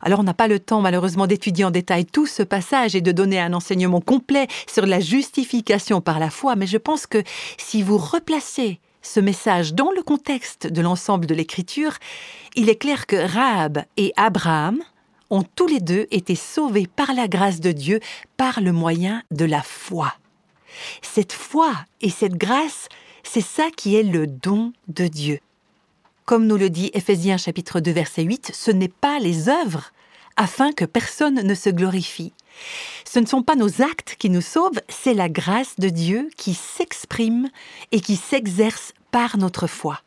Alors 0.00 0.21
on 0.21 0.25
n'a 0.25 0.33
pas 0.33 0.49
le 0.49 0.59
temps 0.59 0.80
malheureusement 0.80 1.26
d'étudier 1.26 1.66
en 1.66 1.71
détail 1.71 2.07
tout 2.07 2.26
ce 2.26 2.42
passage 2.42 2.95
et 2.95 3.02
de 3.02 3.12
donner 3.12 3.40
un 3.40 3.52
enseignement 3.52 4.00
complet 4.00 4.47
sur 4.66 4.87
la 4.87 5.00
justification 5.00 6.00
par 6.00 6.18
la 6.18 6.30
foi, 6.30 6.57
mais 6.57 6.66
je 6.66 6.78
pense 6.78 7.07
que 7.07 7.23
si 7.59 7.83
vous 7.83 7.99
replacez 7.99 8.80
ce 9.09 9.21
message 9.21 9.73
dans 9.73 9.91
le 9.91 10.03
contexte 10.03 10.67
de 10.67 10.83
l'ensemble 10.83 11.27
de 11.27 11.35
l'écriture, 11.35 11.97
il 12.55 12.69
est 12.69 12.77
clair 12.77 13.07
que 13.07 13.17
Rahab 13.17 13.83
et 13.97 14.12
Abraham 14.17 14.83
ont 15.31 15.43
tous 15.43 15.67
les 15.67 15.81
deux 15.81 16.07
été 16.11 16.35
sauvés 16.35 16.87
par 16.87 17.15
la 17.15 17.27
grâce 17.27 17.61
de 17.61 17.73
Dieu 17.73 18.00
par 18.37 18.61
le 18.61 18.73
moyen 18.73 19.23
de 19.31 19.47
la 19.47 19.62
foi. 19.62 20.12
Cette 21.00 21.33
foi 21.33 21.73
et 22.03 22.11
cette 22.11 22.37
grâce, 22.37 22.88
c'est 23.23 23.41
ça 23.41 23.71
qui 23.75 23.97
est 23.97 24.03
le 24.03 24.27
don 24.27 24.73
de 24.88 25.07
Dieu. 25.07 25.41
Comme 26.27 26.47
nous 26.47 26.59
le 26.59 26.69
dit 26.69 26.91
Éphésiens 26.93 27.38
chapitre 27.38 27.81
2 27.81 27.91
verset 27.91 28.23
8, 28.23 28.53
ce 28.55 28.71
n'est 28.71 28.88
pas 28.88 29.19
les 29.19 29.49
œuvres 29.49 29.91
afin 30.37 30.73
que 30.73 30.85
personne 30.85 31.43
ne 31.43 31.55
se 31.55 31.71
glorifie. 31.71 32.33
Ce 33.05 33.19
ne 33.19 33.27
sont 33.27 33.43
pas 33.43 33.57
nos 33.57 33.83
actes 33.83 34.17
qui 34.19 34.29
nous 34.29 34.43
sauvent, 34.43 34.81
c'est 34.88 35.15
la 35.15 35.29
grâce 35.29 35.77
de 35.79 35.88
Dieu 35.88 36.29
qui 36.37 36.55
s'exprime 36.55 37.49
et 37.91 38.00
qui 38.00 38.17
s'exerce 38.17 38.93
par 39.11 39.38
notre 39.38 39.67
foi. 39.67 40.00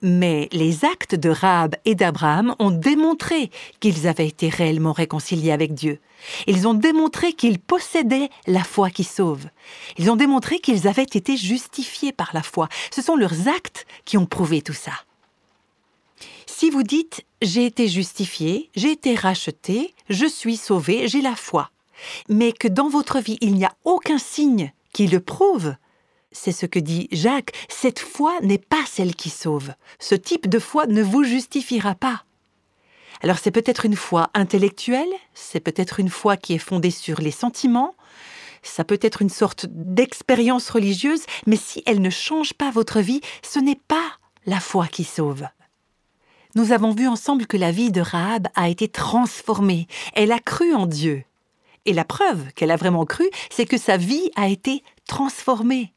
Mais 0.00 0.48
les 0.52 0.84
actes 0.84 1.16
de 1.16 1.28
Rahab 1.28 1.74
et 1.84 1.96
d'Abraham 1.96 2.54
ont 2.60 2.70
démontré 2.70 3.50
qu'ils 3.80 4.06
avaient 4.06 4.28
été 4.28 4.48
réellement 4.48 4.92
réconciliés 4.92 5.50
avec 5.50 5.74
Dieu. 5.74 5.98
Ils 6.46 6.68
ont 6.68 6.74
démontré 6.74 7.32
qu'ils 7.32 7.58
possédaient 7.58 8.30
la 8.46 8.62
foi 8.62 8.90
qui 8.90 9.02
sauve. 9.02 9.46
Ils 9.96 10.10
ont 10.10 10.16
démontré 10.16 10.60
qu'ils 10.60 10.86
avaient 10.86 11.02
été 11.02 11.36
justifiés 11.36 12.12
par 12.12 12.30
la 12.32 12.44
foi. 12.44 12.68
Ce 12.92 13.02
sont 13.02 13.16
leurs 13.16 13.48
actes 13.48 13.86
qui 14.04 14.16
ont 14.16 14.26
prouvé 14.26 14.62
tout 14.62 14.72
ça. 14.72 14.92
Si 16.46 16.70
vous 16.70 16.82
dites 16.82 17.24
j'ai 17.42 17.66
été 17.66 17.88
justifié, 17.88 18.70
j'ai 18.74 18.92
été 18.92 19.14
racheté, 19.14 19.94
je 20.08 20.26
suis 20.26 20.56
sauvé, 20.56 21.06
j'ai 21.06 21.22
la 21.22 21.36
foi, 21.36 21.70
mais 22.28 22.52
que 22.52 22.66
dans 22.66 22.88
votre 22.88 23.20
vie 23.20 23.38
il 23.40 23.54
n'y 23.54 23.64
a 23.64 23.74
aucun 23.84 24.18
signe 24.18 24.72
qui 24.92 25.06
le 25.06 25.20
prouve, 25.20 25.74
c'est 26.38 26.52
ce 26.52 26.66
que 26.66 26.78
dit 26.78 27.08
Jacques, 27.10 27.52
cette 27.68 27.98
foi 27.98 28.38
n'est 28.42 28.58
pas 28.58 28.84
celle 28.86 29.14
qui 29.14 29.28
sauve. 29.28 29.74
Ce 29.98 30.14
type 30.14 30.48
de 30.48 30.58
foi 30.58 30.86
ne 30.86 31.02
vous 31.02 31.24
justifiera 31.24 31.94
pas. 31.94 32.24
Alors 33.20 33.38
c'est 33.38 33.50
peut-être 33.50 33.84
une 33.84 33.96
foi 33.96 34.30
intellectuelle, 34.34 35.12
c'est 35.34 35.60
peut-être 35.60 35.98
une 35.98 36.08
foi 36.08 36.36
qui 36.36 36.54
est 36.54 36.58
fondée 36.58 36.92
sur 36.92 37.20
les 37.20 37.32
sentiments, 37.32 37.96
ça 38.62 38.84
peut 38.84 39.00
être 39.02 39.22
une 39.22 39.30
sorte 39.30 39.66
d'expérience 39.68 40.70
religieuse, 40.70 41.24
mais 41.46 41.56
si 41.56 41.82
elle 41.86 42.00
ne 42.00 42.10
change 42.10 42.54
pas 42.54 42.70
votre 42.70 43.00
vie, 43.00 43.20
ce 43.42 43.58
n'est 43.58 43.80
pas 43.88 44.12
la 44.46 44.60
foi 44.60 44.86
qui 44.86 45.02
sauve. 45.02 45.44
Nous 46.54 46.70
avons 46.70 46.92
vu 46.92 47.08
ensemble 47.08 47.46
que 47.46 47.56
la 47.56 47.72
vie 47.72 47.90
de 47.90 48.00
Rahab 48.00 48.46
a 48.54 48.68
été 48.68 48.88
transformée, 48.88 49.88
elle 50.14 50.32
a 50.32 50.38
cru 50.38 50.72
en 50.74 50.86
Dieu. 50.86 51.24
Et 51.84 51.92
la 51.92 52.04
preuve 52.04 52.52
qu'elle 52.54 52.70
a 52.70 52.76
vraiment 52.76 53.06
cru, 53.06 53.28
c'est 53.50 53.66
que 53.66 53.78
sa 53.78 53.96
vie 53.96 54.30
a 54.36 54.48
été 54.48 54.82
transformée. 55.06 55.92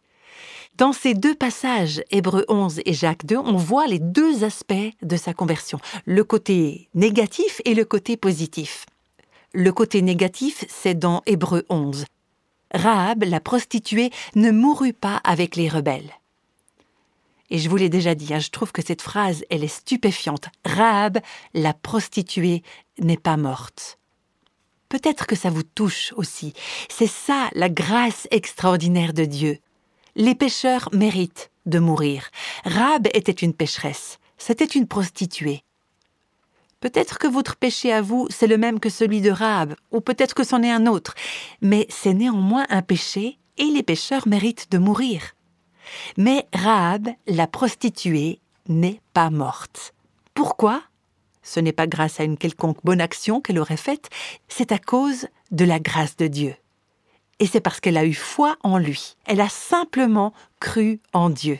Dans 0.82 0.94
ces 0.94 1.14
deux 1.14 1.36
passages, 1.36 2.02
Hébreu 2.10 2.44
11 2.48 2.82
et 2.86 2.94
Jacques 2.94 3.28
2, 3.28 3.38
on 3.38 3.56
voit 3.56 3.86
les 3.86 4.00
deux 4.00 4.44
aspects 4.44 4.74
de 5.04 5.16
sa 5.16 5.32
conversion, 5.32 5.78
le 6.08 6.24
côté 6.24 6.90
négatif 6.96 7.62
et 7.66 7.76
le 7.76 7.86
côté 7.86 8.18
positif. 8.18 8.88
Le 9.54 9.72
côté 9.72 10.02
négatif, 10.02 10.66
c'est 10.70 10.96
dans 10.98 11.22
Hébreu 11.28 11.68
11. 11.70 12.06
Rahab, 12.74 13.24
la 13.26 13.40
prostituée, 13.40 14.10
ne 14.34 14.50
mourut 14.50 14.94
pas 14.94 15.18
avec 15.18 15.56
les 15.56 15.70
rebelles. 15.70 16.10
Et 17.52 17.60
je 17.60 17.70
vous 17.70 17.78
l'ai 17.78 17.90
déjà 17.90 18.16
dit, 18.16 18.34
hein, 18.34 18.40
je 18.40 18.50
trouve 18.50 18.72
que 18.72 18.84
cette 18.84 19.04
phrase, 19.04 19.46
elle 19.52 19.64
est 19.64 19.68
stupéfiante. 19.68 20.48
Rahab, 20.66 21.20
la 21.54 21.76
prostituée, 21.76 22.64
n'est 22.98 23.18
pas 23.18 23.38
morte. 23.38 24.00
Peut-être 24.90 25.28
que 25.28 25.36
ça 25.36 25.52
vous 25.52 25.62
touche 25.62 26.12
aussi. 26.18 26.54
C'est 26.90 27.06
ça 27.06 27.50
la 27.54 27.70
grâce 27.70 28.28
extraordinaire 28.32 29.14
de 29.14 29.26
Dieu. 29.26 29.60
Les 30.16 30.36
pécheurs 30.36 30.90
méritent 30.92 31.52
de 31.66 31.80
mourir. 31.80 32.30
Rab 32.66 33.08
était 33.14 33.32
une 33.32 33.54
pécheresse, 33.54 34.20
c'était 34.38 34.66
une 34.66 34.88
prostituée. 34.88 35.64
Peut-être 36.82 37.18
que 37.18 37.28
votre 37.28 37.56
péché 37.56 37.94
à 37.94 38.02
vous, 38.02 38.28
c'est 38.30 38.48
le 38.48 38.58
même 38.58 38.80
que 38.80 38.90
celui 38.90 39.22
de 39.22 39.32
Rab, 39.32 39.76
ou 39.92 40.02
peut-être 40.02 40.34
que 40.34 40.44
c'en 40.44 40.64
est 40.64 40.72
un 40.72 40.88
autre, 40.88 41.16
mais 41.62 41.86
c'est 41.90 42.14
néanmoins 42.14 42.66
un 42.70 42.82
péché, 42.82 43.38
et 43.58 43.66
les 43.66 43.84
pécheurs 43.84 44.28
méritent 44.28 44.72
de 44.72 44.80
mourir. 44.80 45.34
Mais 46.18 46.48
Rahab, 46.54 47.08
la 47.28 47.48
prostituée, 47.48 48.40
n'est 48.68 49.02
pas 49.14 49.30
morte. 49.30 49.94
Pourquoi? 50.34 50.82
Ce 51.44 51.60
n'est 51.60 51.72
pas 51.72 51.88
grâce 51.88 52.20
à 52.20 52.24
une 52.24 52.38
quelconque 52.38 52.84
bonne 52.84 53.02
action 53.02 53.42
qu'elle 53.42 53.60
aurait 53.60 53.78
faite, 53.78 54.10
c'est 54.48 54.72
à 54.72 54.80
cause 54.80 55.28
de 55.52 55.66
la 55.66 55.80
grâce 55.80 56.18
de 56.18 56.28
Dieu 56.28 56.56
et 57.42 57.48
c'est 57.48 57.60
parce 57.60 57.80
qu'elle 57.80 57.98
a 57.98 58.06
eu 58.06 58.14
foi 58.14 58.56
en 58.62 58.78
lui. 58.78 59.16
Elle 59.26 59.42
a 59.42 59.50
simplement 59.50 60.32
cru 60.60 61.02
en 61.12 61.32
Dieu. 61.32 61.60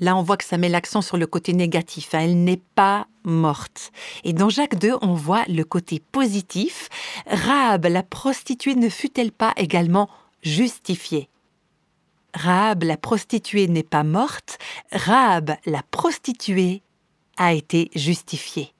Là, 0.00 0.16
on 0.16 0.22
voit 0.22 0.36
que 0.36 0.44
ça 0.44 0.58
met 0.58 0.68
l'accent 0.68 1.00
sur 1.00 1.16
le 1.16 1.28
côté 1.28 1.52
négatif. 1.52 2.12
Hein. 2.12 2.22
Elle 2.22 2.42
n'est 2.42 2.60
pas 2.74 3.06
morte. 3.22 3.92
Et 4.24 4.32
dans 4.32 4.48
Jacques 4.48 4.74
2, 4.74 4.94
on 5.00 5.14
voit 5.14 5.44
le 5.46 5.62
côté 5.62 6.00
positif. 6.00 6.88
Rahab, 7.28 7.86
la 7.86 8.02
prostituée, 8.02 8.74
ne 8.74 8.88
fut-elle 8.88 9.30
pas 9.30 9.52
également 9.56 10.10
justifiée? 10.42 11.28
Rahab, 12.34 12.82
la 12.82 12.96
prostituée, 12.96 13.68
n'est 13.68 13.84
pas 13.84 14.02
morte. 14.02 14.58
Rahab, 14.90 15.54
la 15.66 15.84
prostituée, 15.92 16.82
a 17.36 17.52
été 17.54 17.92
justifiée 17.94 18.74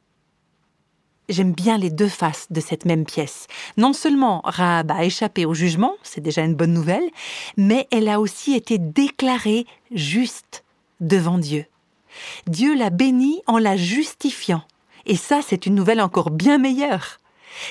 j'aime 1.33 1.53
bien 1.53 1.79
les 1.79 1.91
deux 1.91 2.09
faces 2.09 2.47
de 2.51 2.61
cette 2.61 2.85
même 2.85 3.05
pièce. 3.05 3.47
Non 3.77 3.93
seulement 3.93 4.43
Rahab 4.45 4.91
a 4.93 5.05
échappé 5.05 5.45
au 5.45 5.55
jugement, 5.55 5.95
c'est 6.03 6.21
déjà 6.21 6.43
une 6.43 6.55
bonne 6.55 6.73
nouvelle, 6.73 7.09
mais 7.57 7.89
elle 7.91 8.09
a 8.09 8.21
aussi 8.21 8.55
été 8.55 8.79
déclarée 8.79 9.67
juste 9.91 10.65
devant 11.01 11.39
Dieu. 11.39 11.67
Dieu 12.47 12.77
l'a 12.77 12.91
bénie 12.91 13.43
en 13.47 13.59
la 13.59 13.77
justifiant. 13.77 14.63
Et 15.07 15.17
ça, 15.17 15.41
c'est 15.43 15.67
une 15.67 15.75
nouvelle 15.75 16.01
encore 16.01 16.31
bien 16.31 16.59
meilleure. 16.59 17.19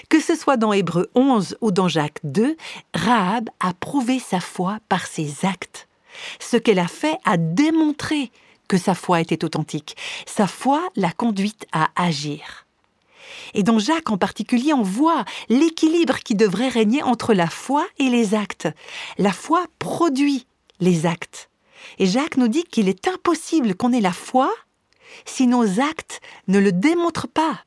Que 0.10 0.20
ce 0.20 0.36
soit 0.36 0.58
dans 0.58 0.74
Hébreu 0.74 1.10
11 1.15 1.58
ou 1.62 1.72
dans 1.72 1.88
Jacques 1.88 2.20
2, 2.24 2.56
Rahab 2.94 3.50
a 3.60 3.74
prouvé 3.74 4.20
sa 4.20 4.39
foi 4.39 4.80
par 4.89 5.06
ses 5.06 5.46
actes. 5.46 5.88
Ce 6.39 6.58
qu'elle 6.58 6.80
a 6.80 6.88
fait 6.88 7.18
a 7.25 7.38
démontré 7.38 8.32
que 8.68 8.77
sa 8.77 8.96
foi 8.96 9.22
était 9.22 9.44
authentique. 9.44 9.96
Sa 10.25 10.48
foi 10.48 10.82
l'a 10.96 11.12
conduite 11.12 11.65
à 11.72 11.89
agir. 11.96 12.68
Et 13.53 13.63
dans 13.63 13.79
Jacques 13.79 14.11
en 14.11 14.17
particulier, 14.17 14.73
on 14.73 14.83
voit 14.83 15.25
l'équilibre 15.50 16.19
qui 16.19 16.35
devrait 16.35 16.69
régner 16.69 17.03
entre 17.03 17.33
la 17.33 17.47
foi 17.47 17.85
et 17.97 18.09
les 18.09 18.35
actes. 18.35 18.67
La 19.17 19.31
foi 19.31 19.65
produit 19.79 20.45
les 20.79 21.05
actes. 21.05 21.50
Et 22.00 22.05
Jacques 22.05 22.38
nous 22.38 22.47
dit 22.47 22.63
qu'il 22.63 22.89
est 22.89 23.07
impossible 23.07 23.75
qu'on 23.75 23.93
ait 23.93 24.01
la 24.01 24.13
foi 24.13 24.51
si 25.25 25.47
nos 25.47 25.79
actes 25.79 26.21
ne 26.47 26.59
le 26.59 26.71
démontrent 26.71 27.27
pas. 27.27 27.61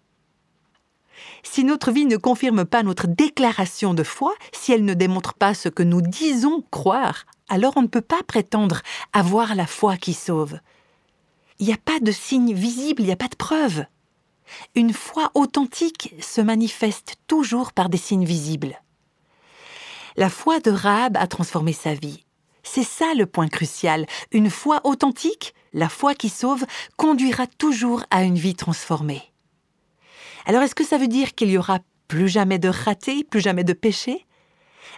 Si 1.42 1.62
notre 1.62 1.92
vie 1.92 2.06
ne 2.06 2.16
confirme 2.16 2.64
pas 2.64 2.82
notre 2.82 3.06
déclaration 3.06 3.94
de 3.94 4.02
foi, 4.02 4.34
si 4.52 4.72
elle 4.72 4.84
ne 4.84 4.94
démontre 4.94 5.34
pas 5.34 5.54
ce 5.54 5.68
que 5.68 5.82
nous 5.82 6.00
disons 6.00 6.64
croire, 6.70 7.26
alors 7.48 7.74
on 7.76 7.82
ne 7.82 7.86
peut 7.86 8.00
pas 8.00 8.22
prétendre 8.26 8.80
avoir 9.12 9.54
la 9.54 9.66
foi 9.66 9.96
qui 9.96 10.14
sauve. 10.14 10.58
Il 11.58 11.66
n'y 11.66 11.72
a 11.72 11.78
pas 11.78 12.00
de 12.00 12.10
signe 12.10 12.54
visible, 12.54 13.02
il 13.02 13.06
n'y 13.06 13.12
a 13.12 13.16
pas 13.16 13.28
de 13.28 13.36
preuve. 13.36 13.84
Une 14.74 14.92
foi 14.92 15.30
authentique 15.34 16.14
se 16.20 16.40
manifeste 16.40 17.16
toujours 17.26 17.72
par 17.72 17.88
des 17.88 17.98
signes 17.98 18.24
visibles. 18.24 18.80
La 20.16 20.28
foi 20.28 20.60
de 20.60 20.70
Rahab 20.70 21.16
a 21.16 21.26
transformé 21.26 21.72
sa 21.72 21.94
vie. 21.94 22.24
C'est 22.62 22.84
ça 22.84 23.14
le 23.14 23.26
point 23.26 23.48
crucial. 23.48 24.06
Une 24.32 24.50
foi 24.50 24.80
authentique, 24.84 25.54
la 25.72 25.88
foi 25.88 26.14
qui 26.14 26.28
sauve, 26.28 26.64
conduira 26.96 27.46
toujours 27.46 28.04
à 28.10 28.22
une 28.22 28.38
vie 28.38 28.54
transformée. 28.54 29.22
Alors 30.46 30.62
est-ce 30.62 30.74
que 30.74 30.84
ça 30.84 30.98
veut 30.98 31.08
dire 31.08 31.34
qu'il 31.34 31.50
y 31.50 31.58
aura 31.58 31.80
plus 32.08 32.28
jamais 32.28 32.58
de 32.58 32.68
ratés, 32.68 33.24
plus 33.24 33.40
jamais 33.40 33.64
de 33.64 33.72
péchés? 33.72 34.26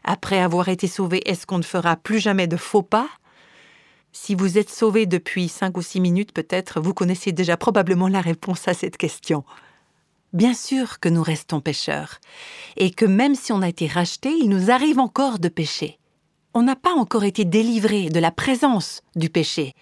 Après 0.05 0.41
avoir 0.41 0.69
été 0.69 0.87
sauvé, 0.87 1.23
est-ce 1.29 1.47
qu'on 1.47 1.59
ne 1.59 1.63
fera 1.63 1.97
plus 1.97 2.19
jamais 2.19 2.47
de 2.47 2.57
faux 2.57 2.83
pas? 2.83 3.09
Si 4.17 4.35
vous 4.35 4.57
êtes 4.57 4.71
sauvé 4.71 5.05
depuis 5.05 5.47
cinq 5.47 5.77
ou 5.77 5.83
six 5.83 6.01
minutes, 6.01 6.33
peut-être, 6.33 6.81
vous 6.81 6.95
connaissez 6.95 7.33
déjà 7.33 7.59
probablement 7.59 8.09
la 8.09 8.23
réponse 8.23 8.67
à 8.67 8.73
cette 8.73 8.97
question. 8.97 9.45
Bien 10.33 10.55
sûr 10.55 11.01
que 11.01 11.11
nous 11.11 11.23
restons 11.23 11.61
pécheurs, 11.61 12.19
et 12.77 12.91
que 12.91 13.05
même 13.05 13.35
si 13.35 13.53
on 13.53 13.61
a 13.61 13.69
été 13.69 13.87
racheté, 13.87 14.31
il 14.31 14.49
nous 14.49 14.71
arrive 14.71 14.99
encore 14.99 15.39
de 15.39 15.49
pécher. 15.49 15.99
On 16.55 16.63
n'a 16.63 16.77
pas 16.77 16.95
encore 16.95 17.25
été 17.25 17.45
délivré 17.45 18.09
de 18.09 18.19
la 18.19 18.31
présence 18.31 19.03
du 19.17 19.29
péché. 19.29 19.75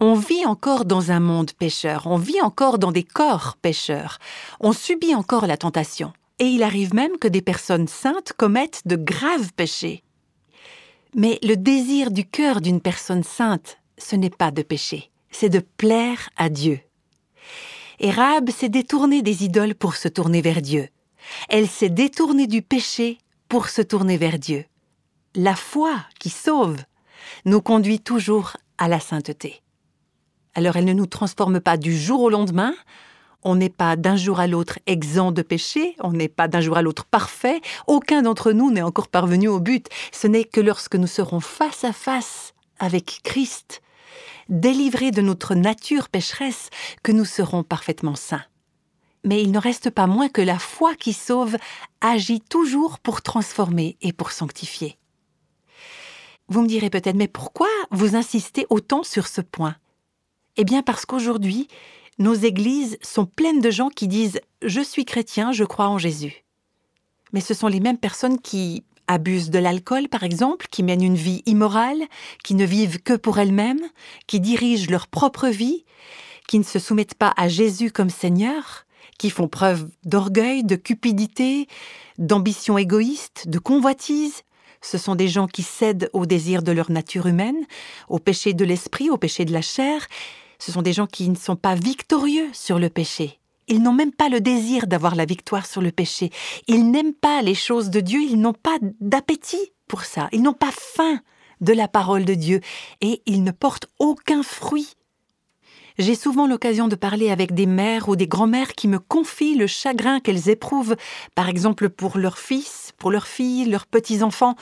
On 0.00 0.14
vit 0.14 0.44
encore 0.44 0.84
dans 0.84 1.12
un 1.12 1.20
monde 1.20 1.52
pécheur, 1.52 2.02
on 2.06 2.18
vit 2.18 2.42
encore 2.42 2.78
dans 2.78 2.92
des 2.92 3.04
corps 3.04 3.56
pécheurs, 3.62 4.18
on 4.58 4.72
subit 4.72 5.14
encore 5.14 5.46
la 5.46 5.56
tentation. 5.56 6.12
Et 6.40 6.46
il 6.46 6.64
arrive 6.64 6.94
même 6.94 7.16
que 7.18 7.28
des 7.28 7.42
personnes 7.42 7.88
saintes 7.88 8.32
commettent 8.36 8.82
de 8.86 8.96
graves 8.96 9.52
péchés. 9.54 10.02
Mais 11.14 11.38
le 11.42 11.56
désir 11.56 12.10
du 12.10 12.24
cœur 12.26 12.60
d'une 12.60 12.80
personne 12.80 13.22
sainte, 13.22 13.78
ce 13.96 14.16
n'est 14.16 14.30
pas 14.30 14.50
de 14.50 14.62
pécher, 14.62 15.10
c'est 15.30 15.48
de 15.48 15.60
plaire 15.60 16.30
à 16.36 16.48
Dieu. 16.48 16.80
Et 18.00 18.12
s'est 18.52 18.68
détournée 18.68 19.22
des 19.22 19.44
idoles 19.44 19.74
pour 19.74 19.96
se 19.96 20.08
tourner 20.08 20.40
vers 20.40 20.62
Dieu. 20.62 20.88
Elle 21.48 21.68
s'est 21.68 21.88
détournée 21.88 22.46
du 22.46 22.62
péché 22.62 23.18
pour 23.48 23.68
se 23.68 23.82
tourner 23.82 24.16
vers 24.16 24.38
Dieu. 24.38 24.64
La 25.34 25.56
foi 25.56 25.96
qui 26.18 26.30
sauve 26.30 26.78
nous 27.44 27.60
conduit 27.60 28.00
toujours 28.00 28.56
à 28.78 28.88
la 28.88 29.00
sainteté. 29.00 29.62
Alors 30.54 30.76
elle 30.76 30.84
ne 30.84 30.92
nous 30.92 31.06
transforme 31.06 31.60
pas 31.60 31.76
du 31.76 31.96
jour 31.96 32.20
au 32.22 32.30
lendemain, 32.30 32.74
on 33.48 33.56
n'est 33.56 33.70
pas 33.70 33.96
d'un 33.96 34.16
jour 34.16 34.40
à 34.40 34.46
l'autre 34.46 34.78
exempt 34.86 35.32
de 35.32 35.40
péché, 35.40 35.96
on 36.00 36.12
n'est 36.12 36.28
pas 36.28 36.48
d'un 36.48 36.60
jour 36.60 36.76
à 36.76 36.82
l'autre 36.82 37.06
parfait, 37.06 37.62
aucun 37.86 38.20
d'entre 38.20 38.52
nous 38.52 38.70
n'est 38.70 38.82
encore 38.82 39.08
parvenu 39.08 39.48
au 39.48 39.58
but. 39.58 39.88
Ce 40.12 40.26
n'est 40.26 40.44
que 40.44 40.60
lorsque 40.60 40.96
nous 40.96 41.06
serons 41.06 41.40
face 41.40 41.82
à 41.82 41.94
face 41.94 42.52
avec 42.78 43.20
Christ, 43.24 43.80
délivrés 44.50 45.12
de 45.12 45.22
notre 45.22 45.54
nature 45.54 46.10
pécheresse, 46.10 46.68
que 47.02 47.10
nous 47.10 47.24
serons 47.24 47.62
parfaitement 47.62 48.16
saints. 48.16 48.44
Mais 49.24 49.42
il 49.42 49.50
ne 49.50 49.58
reste 49.58 49.88
pas 49.88 50.06
moins 50.06 50.28
que 50.28 50.42
la 50.42 50.58
foi 50.58 50.94
qui 50.94 51.14
sauve 51.14 51.56
agit 52.02 52.42
toujours 52.42 52.98
pour 52.98 53.22
transformer 53.22 53.96
et 54.02 54.12
pour 54.12 54.30
sanctifier. 54.30 54.98
Vous 56.48 56.60
me 56.60 56.68
direz 56.68 56.90
peut-être, 56.90 57.16
mais 57.16 57.28
pourquoi 57.28 57.68
vous 57.92 58.14
insistez 58.14 58.66
autant 58.68 59.04
sur 59.04 59.26
ce 59.26 59.40
point? 59.40 59.76
Eh 60.58 60.64
bien 60.64 60.82
parce 60.82 61.06
qu'aujourd'hui, 61.06 61.66
nos 62.18 62.34
églises 62.34 62.98
sont 63.02 63.26
pleines 63.26 63.60
de 63.60 63.70
gens 63.70 63.88
qui 63.88 64.08
disent⁇ 64.08 64.36
Je 64.62 64.80
suis 64.80 65.04
chrétien, 65.04 65.52
je 65.52 65.64
crois 65.64 65.88
en 65.88 65.98
Jésus⁇ 65.98 66.26
Mais 67.32 67.40
ce 67.40 67.54
sont 67.54 67.68
les 67.68 67.80
mêmes 67.80 67.98
personnes 67.98 68.40
qui 68.40 68.84
abusent 69.06 69.50
de 69.50 69.58
l'alcool, 69.58 70.08
par 70.08 70.22
exemple, 70.22 70.66
qui 70.70 70.82
mènent 70.82 71.02
une 71.02 71.14
vie 71.14 71.42
immorale, 71.46 72.02
qui 72.44 72.54
ne 72.54 72.64
vivent 72.64 73.00
que 73.00 73.14
pour 73.14 73.38
elles-mêmes, 73.38 73.82
qui 74.26 74.38
dirigent 74.40 74.90
leur 74.90 75.06
propre 75.06 75.48
vie, 75.48 75.84
qui 76.46 76.58
ne 76.58 76.64
se 76.64 76.78
soumettent 76.78 77.14
pas 77.14 77.32
à 77.36 77.48
Jésus 77.48 77.90
comme 77.90 78.10
Seigneur, 78.10 78.84
qui 79.18 79.30
font 79.30 79.48
preuve 79.48 79.88
d'orgueil, 80.04 80.62
de 80.62 80.76
cupidité, 80.76 81.66
d'ambition 82.18 82.78
égoïste, 82.78 83.48
de 83.48 83.58
convoitise. 83.58 84.42
Ce 84.80 84.98
sont 84.98 85.16
des 85.16 85.28
gens 85.28 85.48
qui 85.48 85.62
cèdent 85.62 86.08
aux 86.12 86.26
désirs 86.26 86.62
de 86.62 86.72
leur 86.72 86.90
nature 86.90 87.26
humaine, 87.26 87.66
au 88.08 88.18
péché 88.18 88.52
de 88.52 88.64
l'esprit, 88.64 89.10
au 89.10 89.16
péché 89.16 89.44
de 89.44 89.52
la 89.52 89.62
chair. 89.62 90.06
Ce 90.58 90.72
sont 90.72 90.82
des 90.82 90.92
gens 90.92 91.06
qui 91.06 91.28
ne 91.28 91.36
sont 91.36 91.56
pas 91.56 91.74
victorieux 91.74 92.48
sur 92.52 92.78
le 92.78 92.88
péché. 92.88 93.38
Ils 93.68 93.82
n'ont 93.82 93.92
même 93.92 94.12
pas 94.12 94.28
le 94.28 94.40
désir 94.40 94.86
d'avoir 94.86 95.14
la 95.14 95.24
victoire 95.24 95.66
sur 95.66 95.82
le 95.82 95.92
péché. 95.92 96.30
Ils 96.66 96.90
n'aiment 96.90 97.14
pas 97.14 97.42
les 97.42 97.54
choses 97.54 97.90
de 97.90 98.00
Dieu, 98.00 98.20
ils 98.22 98.40
n'ont 98.40 98.54
pas 98.54 98.78
d'appétit 99.00 99.72
pour 99.86 100.04
ça. 100.04 100.28
Ils 100.32 100.42
n'ont 100.42 100.54
pas 100.54 100.72
faim 100.72 101.20
de 101.60 101.72
la 101.72 101.88
parole 101.88 102.24
de 102.24 102.34
Dieu 102.34 102.60
et 103.00 103.22
ils 103.26 103.42
ne 103.42 103.50
portent 103.50 103.88
aucun 103.98 104.42
fruit 104.42 104.94
j'ai 105.98 106.14
souvent 106.14 106.46
l'occasion 106.46 106.86
de 106.86 106.94
parler 106.94 107.28
avec 107.28 107.54
des 107.54 107.66
mères 107.66 108.08
ou 108.08 108.14
des 108.14 108.28
grands-mères 108.28 108.74
qui 108.74 108.86
me 108.86 109.00
confient 109.00 109.56
le 109.56 109.66
chagrin 109.66 110.20
qu'elles 110.20 110.48
éprouvent, 110.48 110.94
par 111.34 111.48
exemple 111.48 111.88
pour 111.88 112.18
leurs 112.18 112.38
fils, 112.38 112.92
pour 112.98 113.10
leurs 113.10 113.26
filles, 113.26 113.64
leurs 113.64 113.86
petits-enfants. 113.86 114.54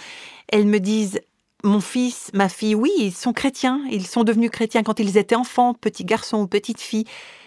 Elles 0.49 0.67
me 0.67 0.81
disent 0.81 1.21
Mon 1.64 1.80
fils, 1.80 2.30
ma 2.34 2.48
fille, 2.48 2.75
oui, 2.75 2.92
ils 2.98 3.14
sont 3.14 3.32
chrétiens, 3.32 3.82
ils 3.90 4.06
sont 4.06 4.25
devenus 4.25 4.50
chrétiens 4.50 4.82
quand 4.82 5.00
ils 5.00 5.16
étaient 5.16 5.34
enfants, 5.34 5.75
petits 5.75 6.04
garçons 6.04 6.42
ou 6.42 6.46
petites 6.46 6.80
filles, 6.80 7.06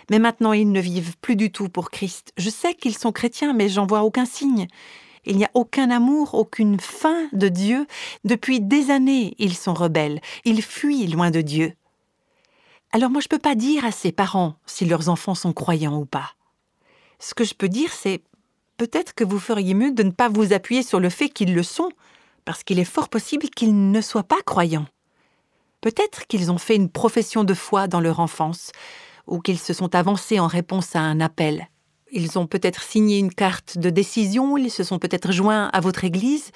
mais 0.10 0.20
maintenant 0.20 0.52
ils 0.52 0.72
ne 0.72 0.80
vivent 0.80 1.16
plus 1.18 1.36
du 1.36 1.52
tout 1.52 1.70
pour 1.70 1.92
Christ. 1.92 2.34
Je 2.38 2.50
sais 2.50 2.74
qu'ils 2.74 2.98
sont 2.98 3.12
chrétiens, 3.12 3.54
mais 3.54 3.70
j'en 3.70 3.86
vois 3.86 4.02
aucun 4.02 4.26
signe. 4.26 4.68
Il 5.26 5.38
n'y 5.38 5.46
a 5.46 5.52
aucun 5.54 5.92
amour, 5.92 6.34
aucune 6.34 6.80
fin 6.80 7.28
de 7.34 7.50
Dieu. 7.50 7.86
Depuis 8.24 8.60
des 8.62 8.90
années, 8.90 9.36
ils 9.38 9.56
sont 9.56 9.74
rebelles, 9.74 10.22
ils 10.44 10.64
fuient 10.64 11.08
loin 11.08 11.30
de 11.30 11.42
Dieu. 11.42 11.74
Alors 12.92 13.12
moi, 13.12 13.22
je 13.22 13.28
ne 13.28 13.38
peux 13.38 13.42
pas 13.42 13.56
dire 13.56 13.86
à 13.86 13.92
ces 13.92 14.12
parents 14.12 14.56
si 14.66 14.86
leurs 14.86 15.10
enfants 15.10 15.36
sont 15.36 15.54
croyants 15.54 16.00
ou 16.00 16.06
pas. 16.06 16.32
Ce 17.20 17.36
que 17.36 17.44
je 17.44 17.54
peux 17.54 17.70
dire, 17.70 17.92
c'est 17.94 18.24
peut-être 18.78 19.14
que 19.14 19.24
vous 19.24 19.40
feriez 19.40 19.76
mieux 19.76 19.92
de 19.92 20.04
ne 20.04 20.12
pas 20.12 20.30
vous 20.30 20.54
appuyer 20.54 20.82
sur 20.82 21.00
le 21.00 21.10
fait 21.10 21.30
qu'ils 21.30 21.54
le 21.54 21.64
sont, 21.64 21.90
parce 22.50 22.64
qu'il 22.64 22.80
est 22.80 22.84
fort 22.84 23.10
possible 23.10 23.48
qu'ils 23.52 23.92
ne 23.92 24.02
soient 24.02 24.24
pas 24.24 24.42
croyants. 24.44 24.88
Peut-être 25.82 26.26
qu'ils 26.26 26.52
ont 26.52 26.58
fait 26.58 26.76
une 26.76 26.90
profession 26.90 27.44
de 27.44 27.54
foi 27.54 27.88
dans 27.88 28.00
leur 28.00 28.20
enfance, 28.20 28.72
ou 29.28 29.40
qu'ils 29.40 29.60
se 29.60 29.72
sont 29.72 29.94
avancés 29.94 30.40
en 30.40 30.48
réponse 30.48 30.96
à 30.96 31.00
un 31.00 31.22
appel. 31.22 31.70
Ils 32.12 32.40
ont 32.40 32.48
peut-être 32.48 32.82
signé 32.82 33.20
une 33.20 33.32
carte 33.32 33.78
de 33.78 33.92
décision, 33.92 34.58
ils 34.58 34.72
se 34.72 34.84
sont 34.84 34.98
peut-être 34.98 35.32
joints 35.32 35.68
à 35.68 35.80
votre 35.80 36.06
Église, 36.06 36.50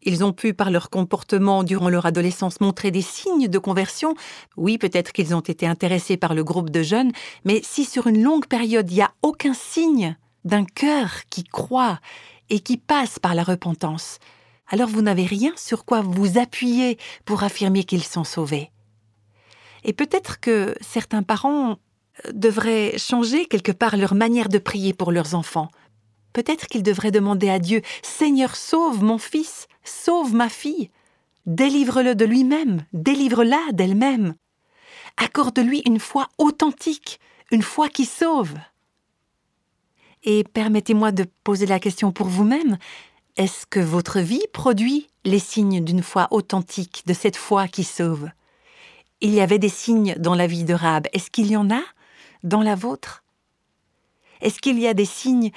ils 0.00 0.24
ont 0.24 0.32
pu, 0.32 0.54
par 0.54 0.70
leur 0.70 0.88
comportement 0.88 1.62
durant 1.62 1.90
leur 1.90 2.06
adolescence, 2.06 2.62
montrer 2.62 2.90
des 2.90 3.02
signes 3.02 3.48
de 3.48 3.58
conversion. 3.58 4.14
Oui, 4.56 4.78
peut-être 4.78 5.12
qu'ils 5.12 5.34
ont 5.34 5.40
été 5.40 5.66
intéressés 5.66 6.16
par 6.16 6.32
le 6.32 6.42
groupe 6.42 6.70
de 6.70 6.82
jeunes, 6.82 7.12
mais 7.44 7.60
si 7.62 7.84
sur 7.84 8.06
une 8.06 8.22
longue 8.22 8.46
période 8.46 8.90
il 8.90 8.94
n'y 8.94 9.02
a 9.02 9.12
aucun 9.20 9.52
signe 9.52 10.16
d'un 10.46 10.64
cœur 10.64 11.10
qui 11.28 11.44
croit 11.44 12.00
et 12.48 12.60
qui 12.60 12.78
passe 12.78 13.18
par 13.18 13.34
la 13.34 13.42
repentance, 13.42 14.20
alors 14.68 14.88
vous 14.88 15.02
n'avez 15.02 15.24
rien 15.24 15.52
sur 15.56 15.84
quoi 15.84 16.00
vous 16.02 16.38
appuyer 16.38 16.98
pour 17.24 17.42
affirmer 17.42 17.84
qu'ils 17.84 18.04
sont 18.04 18.24
sauvés. 18.24 18.70
Et 19.84 19.92
peut-être 19.92 20.40
que 20.40 20.74
certains 20.80 21.22
parents 21.22 21.78
euh, 22.26 22.32
devraient 22.32 22.98
changer 22.98 23.46
quelque 23.46 23.72
part 23.72 23.96
leur 23.96 24.14
manière 24.14 24.48
de 24.48 24.58
prier 24.58 24.92
pour 24.92 25.12
leurs 25.12 25.34
enfants. 25.34 25.70
Peut-être 26.32 26.66
qu'ils 26.66 26.82
devraient 26.82 27.10
demander 27.10 27.48
à 27.48 27.58
Dieu 27.58 27.82
Seigneur, 28.02 28.54
sauve 28.56 29.02
mon 29.02 29.18
fils, 29.18 29.66
Sauve 29.88 30.34
ma 30.34 30.48
fille. 30.48 30.90
Délivre-le 31.46 32.14
de 32.14 32.24
lui-même, 32.24 32.84
délivre-la 32.92 33.72
d'elle-même. 33.72 34.34
Accorde-lui 35.16 35.82
une 35.86 35.98
foi 35.98 36.28
authentique, 36.36 37.18
une 37.50 37.62
foi 37.62 37.88
qui 37.88 38.04
sauve. 38.04 38.54
Et 40.24 40.44
permettez-moi 40.44 41.10
de 41.10 41.24
poser 41.42 41.64
la 41.64 41.80
question 41.80 42.12
pour 42.12 42.26
vous-même. 42.26 42.76
Est-ce 43.38 43.66
que 43.66 43.78
votre 43.78 44.18
vie 44.18 44.42
produit 44.52 45.06
les 45.24 45.38
signes 45.38 45.84
d'une 45.84 46.02
foi 46.02 46.26
authentique, 46.32 47.04
de 47.06 47.14
cette 47.14 47.36
foi 47.36 47.68
qui 47.68 47.84
sauve? 47.84 48.28
Il 49.20 49.32
y 49.32 49.40
avait 49.40 49.60
des 49.60 49.68
signes 49.68 50.16
dans 50.18 50.34
la 50.34 50.48
vie 50.48 50.64
de 50.64 50.74
Rab. 50.74 51.06
Est-ce 51.12 51.30
qu'il 51.30 51.46
y 51.46 51.56
en 51.56 51.70
a 51.70 51.80
dans 52.42 52.62
la 52.62 52.74
vôtre? 52.74 53.22
Est-ce 54.40 54.58
qu'il 54.58 54.80
y 54.80 54.88
a 54.88 54.94
des 54.94 55.04
signes 55.04 55.52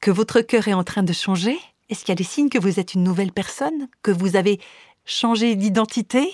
que 0.00 0.10
votre 0.10 0.40
cœur 0.40 0.66
est 0.68 0.72
en 0.72 0.82
train 0.82 1.02
de 1.02 1.12
changer? 1.12 1.58
Est-ce 1.90 2.00
qu'il 2.00 2.08
y 2.08 2.12
a 2.12 2.14
des 2.14 2.24
signes 2.24 2.48
que 2.48 2.58
vous 2.58 2.80
êtes 2.80 2.94
une 2.94 3.04
nouvelle 3.04 3.32
personne, 3.32 3.88
que 4.00 4.10
vous 4.10 4.36
avez 4.36 4.58
changé 5.04 5.56
d'identité, 5.56 6.32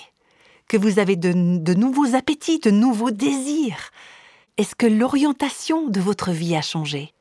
que 0.69 0.77
vous 0.77 1.01
avez 1.01 1.17
de, 1.17 1.33
nouveaux 1.75 2.15
appétits, 2.15 2.61
de 2.61 2.71
nouveaux 2.71 3.11
désirs? 3.11 3.91
Est-ce 4.57 4.77
que 4.77 4.87
l'orientation 4.87 5.89
de 5.89 5.99
votre 5.99 6.31
vie 6.31 6.55
a 6.55 6.63
changé? 6.63 7.13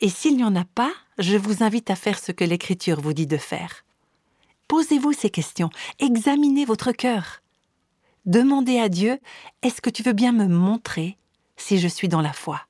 Et 0.00 0.08
s'il 0.08 0.36
n'y 0.36 0.44
en 0.44 0.54
a 0.54 0.64
pas, 0.64 0.92
je 1.18 1.36
vous 1.36 1.62
invite 1.62 1.90
à 1.90 1.96
faire 1.96 2.18
ce 2.18 2.32
que 2.32 2.44
l'Écriture 2.44 3.00
vous 3.00 3.12
dit 3.12 3.26
de 3.26 3.36
faire. 3.36 3.84
Posez-vous 4.68 5.12
ces 5.12 5.30
questions, 5.30 5.70
examinez 5.98 6.64
votre 6.64 6.92
cœur. 6.92 7.42
Demandez 8.26 8.78
à 8.78 8.88
Dieu, 8.88 9.18
est-ce 9.62 9.80
que 9.80 9.90
tu 9.90 10.02
veux 10.02 10.12
bien 10.12 10.32
me 10.32 10.46
montrer 10.46 11.16
si 11.56 11.78
je 11.78 11.88
suis 11.88 12.08
dans 12.08 12.20
la 12.20 12.32
foi? 12.32 12.60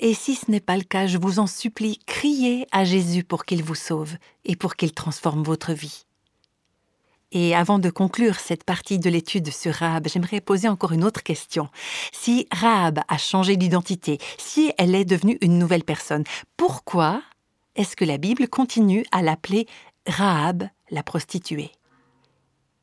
Et 0.00 0.14
si 0.14 0.34
ce 0.34 0.50
n'est 0.50 0.60
pas 0.60 0.76
le 0.76 0.82
cas, 0.82 1.06
je 1.06 1.18
vous 1.18 1.38
en 1.38 1.46
supplie, 1.46 1.98
criez 2.06 2.66
à 2.72 2.84
Jésus 2.84 3.24
pour 3.24 3.44
qu'il 3.44 3.62
vous 3.62 3.74
sauve 3.74 4.16
et 4.44 4.56
pour 4.56 4.76
qu'il 4.76 4.92
transforme 4.92 5.42
votre 5.42 5.72
vie. 5.72 6.05
Et 7.32 7.54
avant 7.54 7.78
de 7.78 7.90
conclure 7.90 8.38
cette 8.38 8.64
partie 8.64 8.98
de 8.98 9.10
l'étude 9.10 9.52
sur 9.52 9.74
Rahab, 9.74 10.06
j'aimerais 10.08 10.40
poser 10.40 10.68
encore 10.68 10.92
une 10.92 11.04
autre 11.04 11.22
question. 11.22 11.68
Si 12.12 12.46
Rahab 12.52 13.00
a 13.08 13.18
changé 13.18 13.56
d'identité, 13.56 14.18
si 14.38 14.72
elle 14.78 14.94
est 14.94 15.04
devenue 15.04 15.36
une 15.40 15.58
nouvelle 15.58 15.84
personne, 15.84 16.24
pourquoi 16.56 17.22
est-ce 17.74 17.96
que 17.96 18.04
la 18.04 18.18
Bible 18.18 18.48
continue 18.48 19.04
à 19.10 19.22
l'appeler 19.22 19.66
Rahab 20.06 20.68
la 20.90 21.02
prostituée? 21.02 21.72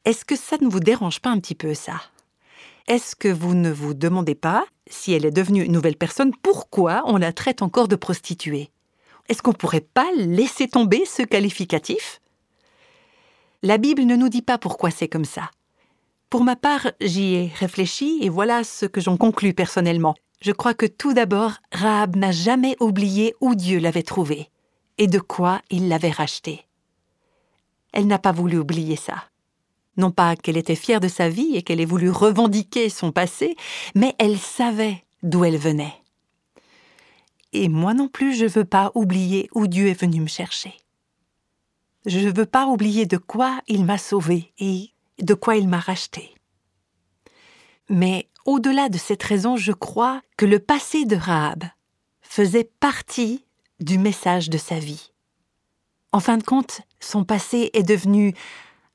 Est-ce 0.06 0.25
que 0.25 0.36
ça 0.36 0.58
ne 0.60 0.67
vous 0.67 0.82
dérange 0.82 1.21
pas 1.21 1.29
un 1.29 1.39
petit 1.39 1.56
peu 1.56 1.73
ça? 1.73 2.01
Est-ce 2.88 3.15
que 3.15 3.29
vous 3.29 3.53
ne 3.53 3.71
vous 3.71 3.93
demandez 3.93 4.36
pas, 4.36 4.65
si 4.88 5.13
elle 5.13 5.25
est 5.25 5.32
devenue 5.32 5.63
une 5.63 5.71
nouvelle 5.71 5.95
personne, 5.95 6.36
pourquoi 6.43 7.03
on 7.06 7.15
la 7.15 7.32
traite 7.32 7.62
encore 7.62 7.88
de 7.88 7.95
prostituée? 7.95 8.71
Est-ce 9.29 9.41
qu'on 9.41 9.51
ne 9.51 9.56
pourrait 9.58 9.79
pas 9.79 10.12
laisser 10.17 10.67
tomber 10.67 11.06
ce 11.06 11.23
qualificatif? 11.23 12.19
La 13.65 13.78
Bible 13.78 14.04
ne 14.04 14.17
nous 14.17 14.28
dit 14.28 14.41
pas 14.41 14.58
pourquoi 14.58 14.91
c'est 14.91 15.08
comme 15.08 15.23
ça. 15.23 15.49
Pour 16.30 16.43
ma 16.43 16.58
part, 16.58 16.91
j'y 16.99 17.36
ai 17.36 17.52
réfléchi 17.56 18.19
et 18.21 18.28
voilà 18.28 18.65
ce 18.65 18.86
que 18.86 18.99
j'en 18.99 19.15
conclus 19.15 19.54
personnellement. 19.54 20.15
Je 20.41 20.52
crois 20.52 20.73
que 20.73 20.86
tout 20.86 21.13
d'abord, 21.13 21.54
Rahab 21.71 22.17
n'a 22.17 22.34
jamais 22.34 22.76
oublié 22.82 23.36
où 23.39 23.56
Dieu 23.56 23.80
l'avait 23.80 24.04
trouvée 24.04 24.49
et 24.97 25.08
de 25.08 25.19
quoi 25.19 25.62
il 25.69 25.88
l'avait 25.88 26.12
rachetée. 26.12 26.65
Elle 27.93 28.08
n'a 28.08 28.19
pas 28.19 28.34
voulu 28.34 28.58
oublier 28.58 28.97
ça. 28.97 29.23
Non 29.95 30.12
pas 30.12 30.36
qu'elle 30.36 30.58
était 30.58 30.76
fière 30.76 30.99
de 30.99 31.08
sa 31.08 31.30
vie 31.30 31.56
et 31.56 31.62
qu'elle 31.62 31.80
ait 31.80 31.86
voulu 31.86 32.10
revendiquer 32.10 32.89
son 32.89 33.13
passé, 33.13 33.56
mais 33.95 34.13
elle 34.19 34.38
savait 34.38 35.06
d'où 35.21 35.45
elle 35.45 35.58
venait. 35.58 35.93
Et 37.54 37.69
moi 37.69 37.93
non 37.93 38.10
plus, 38.10 38.36
je 38.36 38.43
ne 38.43 38.49
veux 38.49 38.65
pas 38.65 38.91
oublier 38.93 39.49
où 39.54 39.67
Dieu 39.67 39.88
est 39.88 40.02
venu 40.02 40.19
me 40.19 40.28
chercher. 40.28 40.73
Je 42.05 42.19
ne 42.19 42.31
veux 42.31 42.45
pas 42.45 42.67
oublier 42.67 43.05
de 43.05 43.17
quoi 43.17 43.61
il 43.67 43.85
m'a 43.85 43.97
sauvé 43.97 44.53
et 44.59 44.91
de 45.19 45.33
quoi 45.33 45.55
il 45.55 45.67
m'a 45.67 45.79
racheté. 45.79 46.35
Mais 47.89 48.29
au-delà 48.45 48.89
de 48.89 48.97
cette 48.97 49.23
raison, 49.23 49.55
je 49.55 49.71
crois 49.71 50.21
que 50.37 50.45
le 50.45 50.59
passé 50.59 51.05
de 51.05 51.15
Rahab 51.15 51.63
faisait 52.21 52.69
partie 52.79 53.45
du 53.79 53.97
message 53.97 54.49
de 54.49 54.57
sa 54.57 54.79
vie. 54.79 55.11
En 56.11 56.19
fin 56.19 56.37
de 56.37 56.43
compte, 56.43 56.81
son 56.99 57.23
passé 57.23 57.69
est 57.73 57.83
devenu 57.83 58.33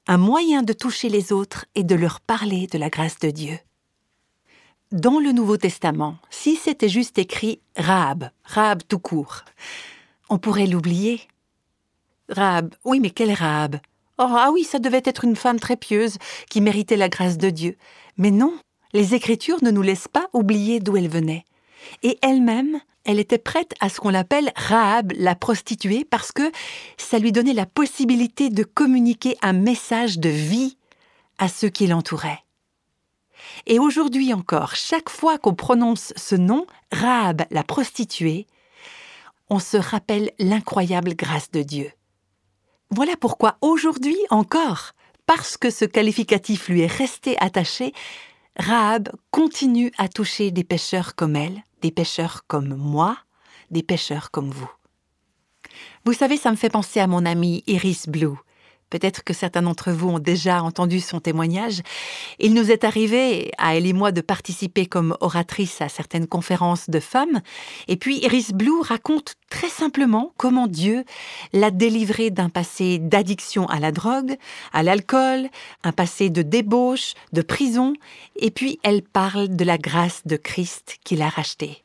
un 0.06 0.18
moyen 0.18 0.62
de 0.62 0.72
toucher 0.72 1.08
les 1.08 1.32
autres 1.32 1.66
et 1.74 1.84
de 1.84 1.94
leur 1.94 2.20
parler 2.20 2.66
de 2.66 2.78
la 2.78 2.90
grâce 2.90 3.18
de 3.18 3.30
Dieu. 3.30 3.58
Dans 4.92 5.18
le 5.18 5.32
Nouveau 5.32 5.58
Testament, 5.58 6.16
si 6.30 6.56
c'était 6.56 6.88
juste 6.88 7.18
écrit 7.18 7.60
Rahab, 7.76 8.30
Rahab 8.44 8.82
tout 8.88 8.98
court, 8.98 9.44
on 10.30 10.38
pourrait 10.38 10.66
l'oublier. 10.66 11.20
Rahab, 12.28 12.74
oui, 12.84 13.00
mais 13.00 13.10
quelle 13.10 13.32
Rahab? 13.32 13.76
Oh, 14.18 14.26
ah 14.28 14.50
oui, 14.52 14.64
ça 14.64 14.78
devait 14.78 15.02
être 15.04 15.24
une 15.24 15.36
femme 15.36 15.60
très 15.60 15.76
pieuse 15.76 16.18
qui 16.50 16.60
méritait 16.60 16.96
la 16.96 17.08
grâce 17.08 17.38
de 17.38 17.50
Dieu. 17.50 17.76
Mais 18.16 18.30
non, 18.30 18.58
les 18.92 19.14
Écritures 19.14 19.62
ne 19.62 19.70
nous 19.70 19.82
laissent 19.82 20.08
pas 20.08 20.28
oublier 20.32 20.80
d'où 20.80 20.96
elle 20.96 21.08
venait. 21.08 21.44
Et 22.02 22.18
elle-même, 22.22 22.80
elle 23.04 23.20
était 23.20 23.38
prête 23.38 23.74
à 23.80 23.88
ce 23.88 24.00
qu'on 24.00 24.10
l'appelle 24.10 24.52
Rahab, 24.56 25.12
la 25.16 25.34
prostituée, 25.34 26.04
parce 26.04 26.32
que 26.32 26.50
ça 26.96 27.18
lui 27.18 27.32
donnait 27.32 27.54
la 27.54 27.66
possibilité 27.66 28.50
de 28.50 28.64
communiquer 28.64 29.36
un 29.40 29.52
message 29.52 30.18
de 30.18 30.28
vie 30.28 30.76
à 31.38 31.48
ceux 31.48 31.68
qui 31.68 31.86
l'entouraient. 31.86 32.42
Et 33.66 33.78
aujourd'hui 33.78 34.34
encore, 34.34 34.74
chaque 34.74 35.08
fois 35.08 35.38
qu'on 35.38 35.54
prononce 35.54 36.12
ce 36.16 36.34
nom, 36.34 36.66
Rahab, 36.92 37.42
la 37.50 37.62
prostituée, 37.62 38.46
on 39.48 39.58
se 39.58 39.76
rappelle 39.76 40.32
l'incroyable 40.38 41.14
grâce 41.14 41.50
de 41.50 41.62
Dieu. 41.62 41.92
Voilà 42.90 43.16
pourquoi 43.16 43.58
aujourd'hui 43.60 44.16
encore, 44.30 44.92
parce 45.26 45.56
que 45.56 45.70
ce 45.70 45.84
qualificatif 45.84 46.68
lui 46.68 46.80
est 46.80 46.86
resté 46.86 47.36
attaché, 47.38 47.92
Rahab 48.58 49.10
continue 49.30 49.92
à 49.98 50.08
toucher 50.08 50.50
des 50.50 50.64
pêcheurs 50.64 51.14
comme 51.14 51.36
elle, 51.36 51.62
des 51.82 51.90
pêcheurs 51.90 52.44
comme 52.46 52.74
moi, 52.74 53.18
des 53.70 53.82
pêcheurs 53.82 54.30
comme 54.30 54.50
vous. 54.50 54.70
Vous 56.04 56.14
savez, 56.14 56.36
ça 56.36 56.50
me 56.50 56.56
fait 56.56 56.70
penser 56.70 56.98
à 57.00 57.06
mon 57.06 57.26
amie 57.26 57.62
Iris 57.66 58.08
Blue. 58.08 58.36
Peut-être 58.90 59.22
que 59.22 59.34
certains 59.34 59.62
d'entre 59.62 59.92
vous 59.92 60.08
ont 60.08 60.18
déjà 60.18 60.62
entendu 60.62 61.00
son 61.00 61.20
témoignage. 61.20 61.82
Il 62.38 62.54
nous 62.54 62.70
est 62.70 62.84
arrivé, 62.84 63.50
à 63.58 63.76
elle 63.76 63.86
et 63.86 63.92
moi, 63.92 64.12
de 64.12 64.20
participer 64.20 64.86
comme 64.86 65.16
oratrice 65.20 65.80
à 65.80 65.88
certaines 65.88 66.26
conférences 66.26 66.88
de 66.88 67.00
femmes. 67.00 67.40
Et 67.86 67.96
puis 67.96 68.18
Iris 68.24 68.52
Blue 68.52 68.80
raconte 68.80 69.34
très 69.50 69.68
simplement 69.68 70.32
comment 70.36 70.66
Dieu 70.66 71.04
l'a 71.52 71.70
délivrée 71.70 72.30
d'un 72.30 72.48
passé 72.48 72.98
d'addiction 72.98 73.66
à 73.66 73.78
la 73.80 73.92
drogue, 73.92 74.36
à 74.72 74.82
l'alcool, 74.82 75.48
un 75.84 75.92
passé 75.92 76.30
de 76.30 76.42
débauche, 76.42 77.14
de 77.32 77.42
prison. 77.42 77.94
Et 78.36 78.50
puis 78.50 78.78
elle 78.82 79.02
parle 79.02 79.54
de 79.54 79.64
la 79.64 79.78
grâce 79.78 80.22
de 80.26 80.36
Christ 80.36 80.96
qui 81.04 81.16
l'a 81.16 81.28
rachetée. 81.28 81.82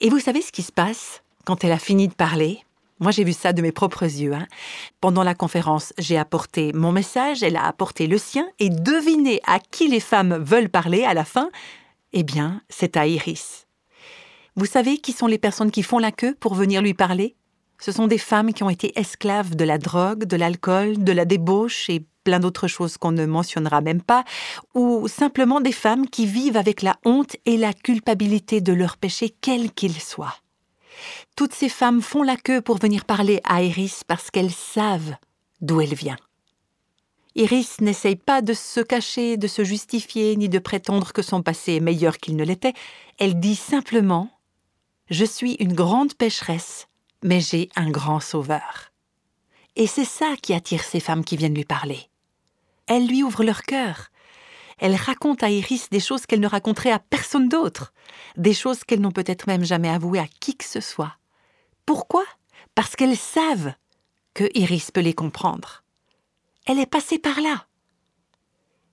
Et 0.00 0.10
vous 0.10 0.20
savez 0.20 0.42
ce 0.42 0.52
qui 0.52 0.62
se 0.62 0.72
passe 0.72 1.22
quand 1.44 1.64
elle 1.64 1.72
a 1.72 1.78
fini 1.78 2.08
de 2.08 2.14
parler? 2.14 2.65
Moi, 2.98 3.10
j'ai 3.10 3.24
vu 3.24 3.32
ça 3.32 3.52
de 3.52 3.60
mes 3.60 3.72
propres 3.72 4.04
yeux. 4.04 4.32
Hein. 4.32 4.46
Pendant 5.00 5.22
la 5.22 5.34
conférence, 5.34 5.92
j'ai 5.98 6.16
apporté 6.16 6.72
mon 6.72 6.92
message, 6.92 7.42
elle 7.42 7.56
a 7.56 7.66
apporté 7.66 8.06
le 8.06 8.16
sien, 8.16 8.48
et 8.58 8.70
devinez 8.70 9.40
à 9.46 9.58
qui 9.58 9.88
les 9.88 10.00
femmes 10.00 10.36
veulent 10.42 10.70
parler 10.70 11.04
à 11.04 11.12
la 11.12 11.24
fin? 11.24 11.50
Eh 12.12 12.22
bien, 12.22 12.62
c'est 12.70 12.96
à 12.96 13.06
Iris. 13.06 13.66
Vous 14.54 14.64
savez 14.64 14.96
qui 14.96 15.12
sont 15.12 15.26
les 15.26 15.38
personnes 15.38 15.70
qui 15.70 15.82
font 15.82 15.98
la 15.98 16.12
queue 16.12 16.34
pour 16.40 16.54
venir 16.54 16.80
lui 16.80 16.94
parler? 16.94 17.36
Ce 17.78 17.92
sont 17.92 18.06
des 18.06 18.16
femmes 18.16 18.54
qui 18.54 18.62
ont 18.62 18.70
été 18.70 18.98
esclaves 18.98 19.54
de 19.54 19.64
la 19.64 19.76
drogue, 19.76 20.24
de 20.24 20.36
l'alcool, 20.36 21.04
de 21.04 21.12
la 21.12 21.26
débauche 21.26 21.90
et 21.90 22.06
plein 22.24 22.40
d'autres 22.40 22.66
choses 22.66 22.96
qu'on 22.96 23.12
ne 23.12 23.26
mentionnera 23.26 23.82
même 23.82 24.00
pas, 24.00 24.24
ou 24.74 25.06
simplement 25.06 25.60
des 25.60 25.72
femmes 25.72 26.08
qui 26.08 26.24
vivent 26.24 26.56
avec 26.56 26.80
la 26.80 26.96
honte 27.04 27.36
et 27.44 27.58
la 27.58 27.74
culpabilité 27.74 28.62
de 28.62 28.72
leur 28.72 28.96
péché, 28.96 29.34
quel 29.42 29.70
qu'il 29.72 30.00
soit. 30.00 30.34
Toutes 31.36 31.54
ces 31.54 31.68
femmes 31.68 32.02
font 32.02 32.22
la 32.22 32.36
queue 32.36 32.60
pour 32.60 32.78
venir 32.78 33.04
parler 33.04 33.40
à 33.44 33.62
Iris 33.62 34.04
parce 34.04 34.30
qu'elles 34.30 34.52
savent 34.52 35.16
d'où 35.60 35.80
elle 35.80 35.94
vient. 35.94 36.16
Iris 37.34 37.80
n'essaye 37.82 38.16
pas 38.16 38.40
de 38.40 38.54
se 38.54 38.80
cacher, 38.80 39.36
de 39.36 39.46
se 39.46 39.62
justifier, 39.62 40.36
ni 40.36 40.48
de 40.48 40.58
prétendre 40.58 41.12
que 41.12 41.20
son 41.20 41.42
passé 41.42 41.74
est 41.74 41.80
meilleur 41.80 42.16
qu'il 42.16 42.34
ne 42.34 42.44
l'était. 42.44 42.72
Elle 43.18 43.38
dit 43.38 43.56
simplement 43.56 44.30
Je 45.10 45.24
suis 45.26 45.52
une 45.54 45.74
grande 45.74 46.14
pécheresse, 46.14 46.88
mais 47.22 47.40
j'ai 47.40 47.68
un 47.76 47.90
grand 47.90 48.20
sauveur. 48.20 48.90
Et 49.76 49.86
c'est 49.86 50.06
ça 50.06 50.34
qui 50.40 50.54
attire 50.54 50.82
ces 50.82 51.00
femmes 51.00 51.24
qui 51.24 51.36
viennent 51.36 51.54
lui 51.54 51.66
parler. 51.66 52.08
Elle 52.86 53.06
lui 53.06 53.22
ouvre 53.22 53.44
leur 53.44 53.62
cœur, 53.62 54.08
elle 54.78 54.94
raconte 54.94 55.42
à 55.42 55.50
Iris 55.50 55.88
des 55.90 56.00
choses 56.00 56.26
qu'elle 56.26 56.40
ne 56.40 56.48
raconterait 56.48 56.90
à 56.90 56.98
personne 56.98 57.48
d'autre, 57.48 57.92
des 58.36 58.54
choses 58.54 58.84
qu'elles 58.84 59.00
n'ont 59.00 59.10
peut-être 59.10 59.46
même 59.46 59.64
jamais 59.64 59.88
avouées 59.88 60.18
à 60.18 60.26
qui 60.40 60.56
que 60.56 60.64
ce 60.64 60.80
soit. 60.80 61.16
Pourquoi? 61.86 62.24
Parce 62.74 62.96
qu'elles 62.96 63.16
savent 63.16 63.72
que 64.34 64.44
Iris 64.54 64.90
peut 64.90 65.00
les 65.00 65.14
comprendre. 65.14 65.82
Elle 66.66 66.78
est 66.78 66.86
passée 66.86 67.18
par 67.18 67.40
là. 67.40 67.66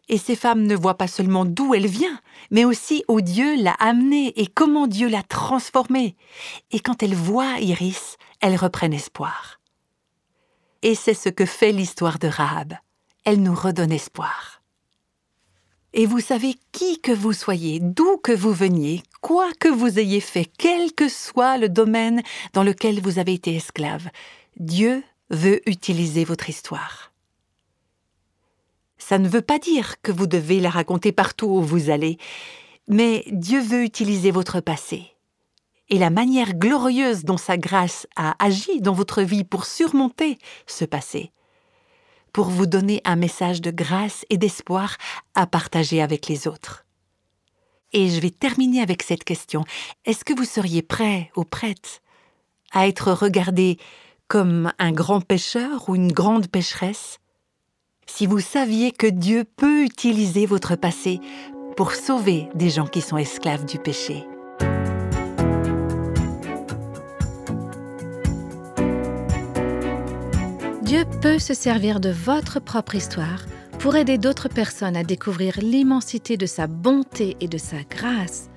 Et 0.10 0.18
ces 0.18 0.36
femmes 0.36 0.64
ne 0.64 0.76
voient 0.76 0.98
pas 0.98 1.08
seulement 1.08 1.46
d'où 1.46 1.74
elle 1.74 1.88
vient, 1.88 2.20
mais 2.52 2.66
aussi 2.66 3.04
où 3.08 3.22
Dieu 3.22 3.62
l'a 3.62 3.74
amenée 3.80 4.40
et 4.40 4.48
comment 4.48 4.88
Dieu 4.88 5.08
l'a 5.08 5.24
transformée. 5.24 6.16
Et 6.72 6.80
quand 6.80 7.04
elles 7.04 7.16
voient 7.16 7.60
Iris, 7.60 8.18
elles 8.42 8.58
reprennent 8.58 8.94
espoir. 8.94 9.60
Et 10.82 10.96
c'est 10.96 11.14
ce 11.14 11.30
que 11.30 11.46
fait 11.46 11.72
l'histoire 11.72 12.20
de 12.20 12.28
Rahab. 12.28 12.74
Elle 13.24 13.42
nous 13.42 13.56
redonne 13.56 13.94
espoir. 13.94 14.53
Et 15.94 16.06
vous 16.08 16.20
savez 16.20 16.56
qui 16.72 17.00
que 17.00 17.12
vous 17.12 17.34
soyez, 17.34 17.80
d'où 17.80 18.18
que 18.18 18.32
vous 18.32 18.52
veniez, 18.52 19.04
quoi 19.22 19.50
que 19.60 19.68
vous 19.68 20.00
ayez 20.00 20.22
fait, 20.22 20.50
quel 20.58 20.92
que 20.94 21.08
soit 21.08 21.58
le 21.58 21.70
domaine 21.70 22.24
dans 22.54 22.64
lequel 22.64 23.00
vous 23.00 23.20
avez 23.20 23.34
été 23.34 23.56
esclave, 23.56 24.10
Dieu 24.58 25.04
veut 25.30 25.68
utiliser 25.70 26.24
votre 26.24 26.50
histoire. 26.50 27.12
Ça 28.98 29.20
ne 29.20 29.30
veut 29.30 29.42
pas 29.42 29.60
dire 29.60 30.02
que 30.02 30.12
vous 30.12 30.28
devez 30.28 30.60
la 30.60 30.70
raconter 30.70 31.12
partout 31.12 31.48
où 31.48 31.62
vous 31.62 31.90
allez, 31.90 32.18
mais 32.88 33.24
Dieu 33.32 33.62
veut 33.62 33.84
utiliser 33.84 34.32
votre 34.32 34.62
passé 34.62 35.14
et 35.90 36.00
la 36.00 36.10
manière 36.10 36.56
glorieuse 36.56 37.24
dont 37.24 37.38
sa 37.38 37.58
grâce 37.58 38.08
a 38.16 38.36
agi 38.44 38.82
dans 38.82 38.94
votre 38.94 39.22
vie 39.22 39.44
pour 39.44 39.66
surmonter 39.66 40.40
ce 40.66 40.86
passé 40.86 41.32
pour 42.34 42.48
vous 42.48 42.66
donner 42.66 43.02
un 43.06 43.16
message 43.16 43.62
de 43.62 43.72
grâce 43.72 44.26
et 44.30 44.38
d'espoir 44.38 44.98
à 45.36 45.48
partager 45.48 46.02
avec 46.02 46.28
les 46.28 46.48
autres. 46.48 46.86
Et 47.94 48.10
je 48.10 48.20
vais 48.20 48.32
terminer 48.32 48.82
avec 48.82 49.04
cette 49.04 49.24
question. 49.24 49.64
Est-ce 50.04 50.26
que 50.26 50.34
vous 50.34 50.46
seriez 50.46 50.82
prêt 50.82 51.32
ou 51.36 51.44
prête 51.44 52.02
à 52.72 52.88
être 52.88 53.12
regardé 53.12 53.78
comme 54.28 54.74
un 54.80 54.92
grand 54.92 55.22
pêcheur 55.22 55.88
ou 55.88 55.96
une 55.96 56.12
grande 56.12 56.48
pécheresse 56.48 57.20
si 58.08 58.26
vous 58.26 58.40
saviez 58.40 58.92
que 58.92 59.08
Dieu 59.08 59.46
peut 59.46 59.84
utiliser 59.84 60.46
votre 60.46 60.76
passé 60.76 61.20
pour 61.78 61.94
sauver 61.94 62.50
des 62.56 62.70
gens 62.70 62.88
qui 62.88 63.02
sont 63.02 63.18
esclaves 63.18 63.66
du 63.66 63.78
péché? 63.78 64.26
Dieu 70.94 71.06
peut 71.24 71.40
se 71.40 71.56
servir 71.56 72.00
de 72.00 72.12
votre 72.12 72.60
propre 72.60 72.94
histoire 72.94 73.48
pour 73.80 73.96
aider 73.96 74.20
d'autres 74.20 74.48
personnes 74.48 74.96
à 74.96 75.04
découvrir 75.04 75.60
l'immensité 75.60 76.38
de 76.38 76.46
sa 76.46 76.68
bonté 76.68 77.36
et 77.40 77.48
de 77.48 77.58
sa 77.58 77.82
grâce. 77.82 78.52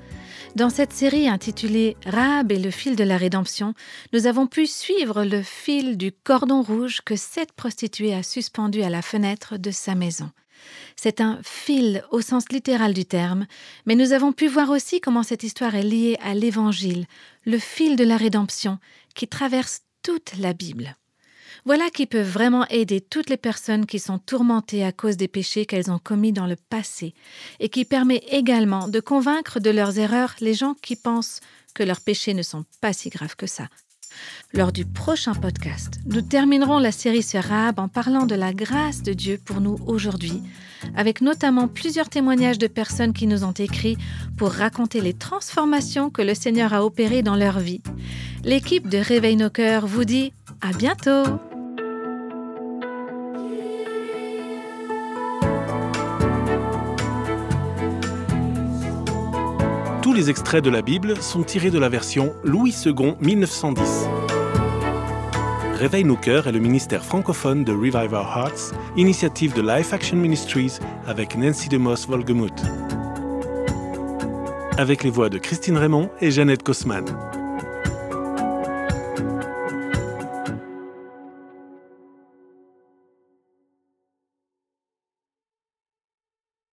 Dans 0.55 0.69
cette 0.69 0.93
série 0.93 1.31
intitulée 1.31 1.97
Rahab 2.05 2.53
et 2.53 2.59
le 2.59 2.71
fil 2.71 2.95
de 2.95 3.05
la 3.05 3.17
rédemption, 3.17 3.73
nous 4.13 4.27
avons 4.27 4.47
pu 4.47 4.67
suivre 4.67 5.25
le 5.25 5.41
fil 5.41 5.97
du 5.97 6.13
cordon 6.13 6.61
rouge 6.61 7.01
que 7.01 7.17
cette 7.17 7.53
prostituée 7.53 8.13
a 8.13 8.23
suspendu 8.23 8.83
à 8.83 8.91
la 8.91 9.01
fenêtre 9.01 9.57
de 9.57 9.71
sa 9.71 9.95
maison. 9.95 10.31
C'est 10.95 11.23
un 11.23 11.41
fil 11.43 12.05
au 12.11 12.21
sens 12.21 12.51
littéral 12.51 12.93
du 12.93 13.07
terme, 13.07 13.47
mais 13.87 13.95
nous 13.95 14.13
avons 14.13 14.33
pu 14.33 14.47
voir 14.47 14.69
aussi 14.69 15.01
comment 15.01 15.23
cette 15.23 15.43
histoire 15.43 15.75
est 15.75 15.83
liée 15.83 16.19
à 16.21 16.35
l'Évangile, 16.35 17.07
le 17.47 17.59
fil 17.59 17.97
de 17.97 18.05
la 18.05 18.19
rédemption 18.19 18.79
qui 19.15 19.27
traverse 19.27 19.81
toute 20.03 20.37
la 20.37 20.53
Bible. 20.53 20.99
Voilà 21.67 21.91
qui 21.91 22.07
peut 22.07 22.23
vraiment 22.23 22.65
aider 22.69 23.01
toutes 23.01 23.29
les 23.29 23.37
personnes 23.37 23.87
qui 23.87 23.99
sont 23.99 24.21
tourmentées 24.21 24.85
à 24.85 24.93
cause 24.93 25.17
des 25.17 25.27
péchés 25.27 25.67
qu'elles 25.67 25.91
ont 25.91 25.99
commis 25.99 26.33
dans 26.33 26.47
le 26.47 26.55
passé, 26.55 27.13
et 27.59 27.69
qui 27.69 27.85
permet 27.85 28.23
également 28.31 28.87
de 28.87 29.01
convaincre 29.01 29.59
de 29.59 29.71
leurs 29.71 29.99
erreurs 29.99 30.37
les 30.41 30.55
gens 30.55 30.75
qui 30.81 30.95
pensent 30.95 31.41
que 31.75 31.83
leurs 31.83 32.01
péchés 32.01 32.35
ne 32.35 32.43
sont 32.43 32.65
pas 32.81 32.93
si 32.93 33.09
graves 33.09 33.35
que 33.35 33.49
ça. 33.49 33.67
Lors 34.55 34.71
du 34.71 34.85
prochain 34.85 35.35
podcast, 35.35 35.95
nous 36.07 36.23
terminerons 36.23 36.79
la 36.79 36.93
série 36.93 37.25
sur 37.25 37.43
Rahab 37.43 37.81
en 37.81 37.89
parlant 37.89 38.27
de 38.27 38.37
la 38.37 38.53
grâce 38.53 39.03
de 39.03 39.13
Dieu 39.13 39.41
pour 39.45 39.61
nous 39.61 39.77
aujourd'hui, 39.89 40.41
avec 40.95 41.21
notamment 41.21 41.67
plusieurs 41.67 42.09
témoignages 42.09 42.59
de 42.59 42.69
personnes 42.69 43.13
qui 43.13 43.27
nous 43.27 43.43
ont 43.43 43.51
écrit 43.51 43.99
pour 44.39 44.53
raconter 44.53 45.01
les 45.01 45.15
transformations 45.15 46.11
que 46.11 46.23
le 46.23 46.35
Seigneur 46.37 46.73
a 46.73 46.85
opérées 46.85 47.23
dans 47.23 47.35
leur 47.35 47.59
vie. 47.59 47.83
L'équipe 48.45 48.89
de 48.89 48.99
Réveil 48.99 49.35
nos 49.35 49.51
cœurs 49.51 49.89
vous 49.89 50.05
dit 50.05 50.33
à 50.61 50.73
bientôt! 50.73 51.25
Les 60.17 60.31
extraits 60.31 60.65
de 60.65 60.71
la 60.71 60.81
Bible 60.81 61.21
sont 61.21 61.43
tirés 61.43 61.71
de 61.71 61.79
la 61.79 61.91
version 61.91 62.35
Louis 62.43 62.75
II 62.87 63.17
1910. 63.21 64.09
Réveille 65.75 66.05
nos 66.05 66.17
cœurs 66.17 66.47
est 66.47 66.53
le 66.53 66.59
ministère 66.59 67.05
francophone 67.05 67.65
de 67.65 67.73
Revive 67.73 68.15
Our 68.15 68.27
Hearts, 68.35 68.73
initiative 68.97 69.53
de 69.53 69.61
Life 69.61 69.93
Action 69.93 70.17
Ministries 70.17 70.79
avec 71.07 71.37
Nancy 71.37 71.69
DeMoss 71.69 72.09
Volgemuth. 72.09 72.63
Avec 74.79 75.05
les 75.05 75.11
voix 75.11 75.29
de 75.29 75.37
Christine 75.37 75.77
Raymond 75.77 76.09
et 76.23 76.31
Jeannette 76.31 76.63
Kosman. 76.63 77.05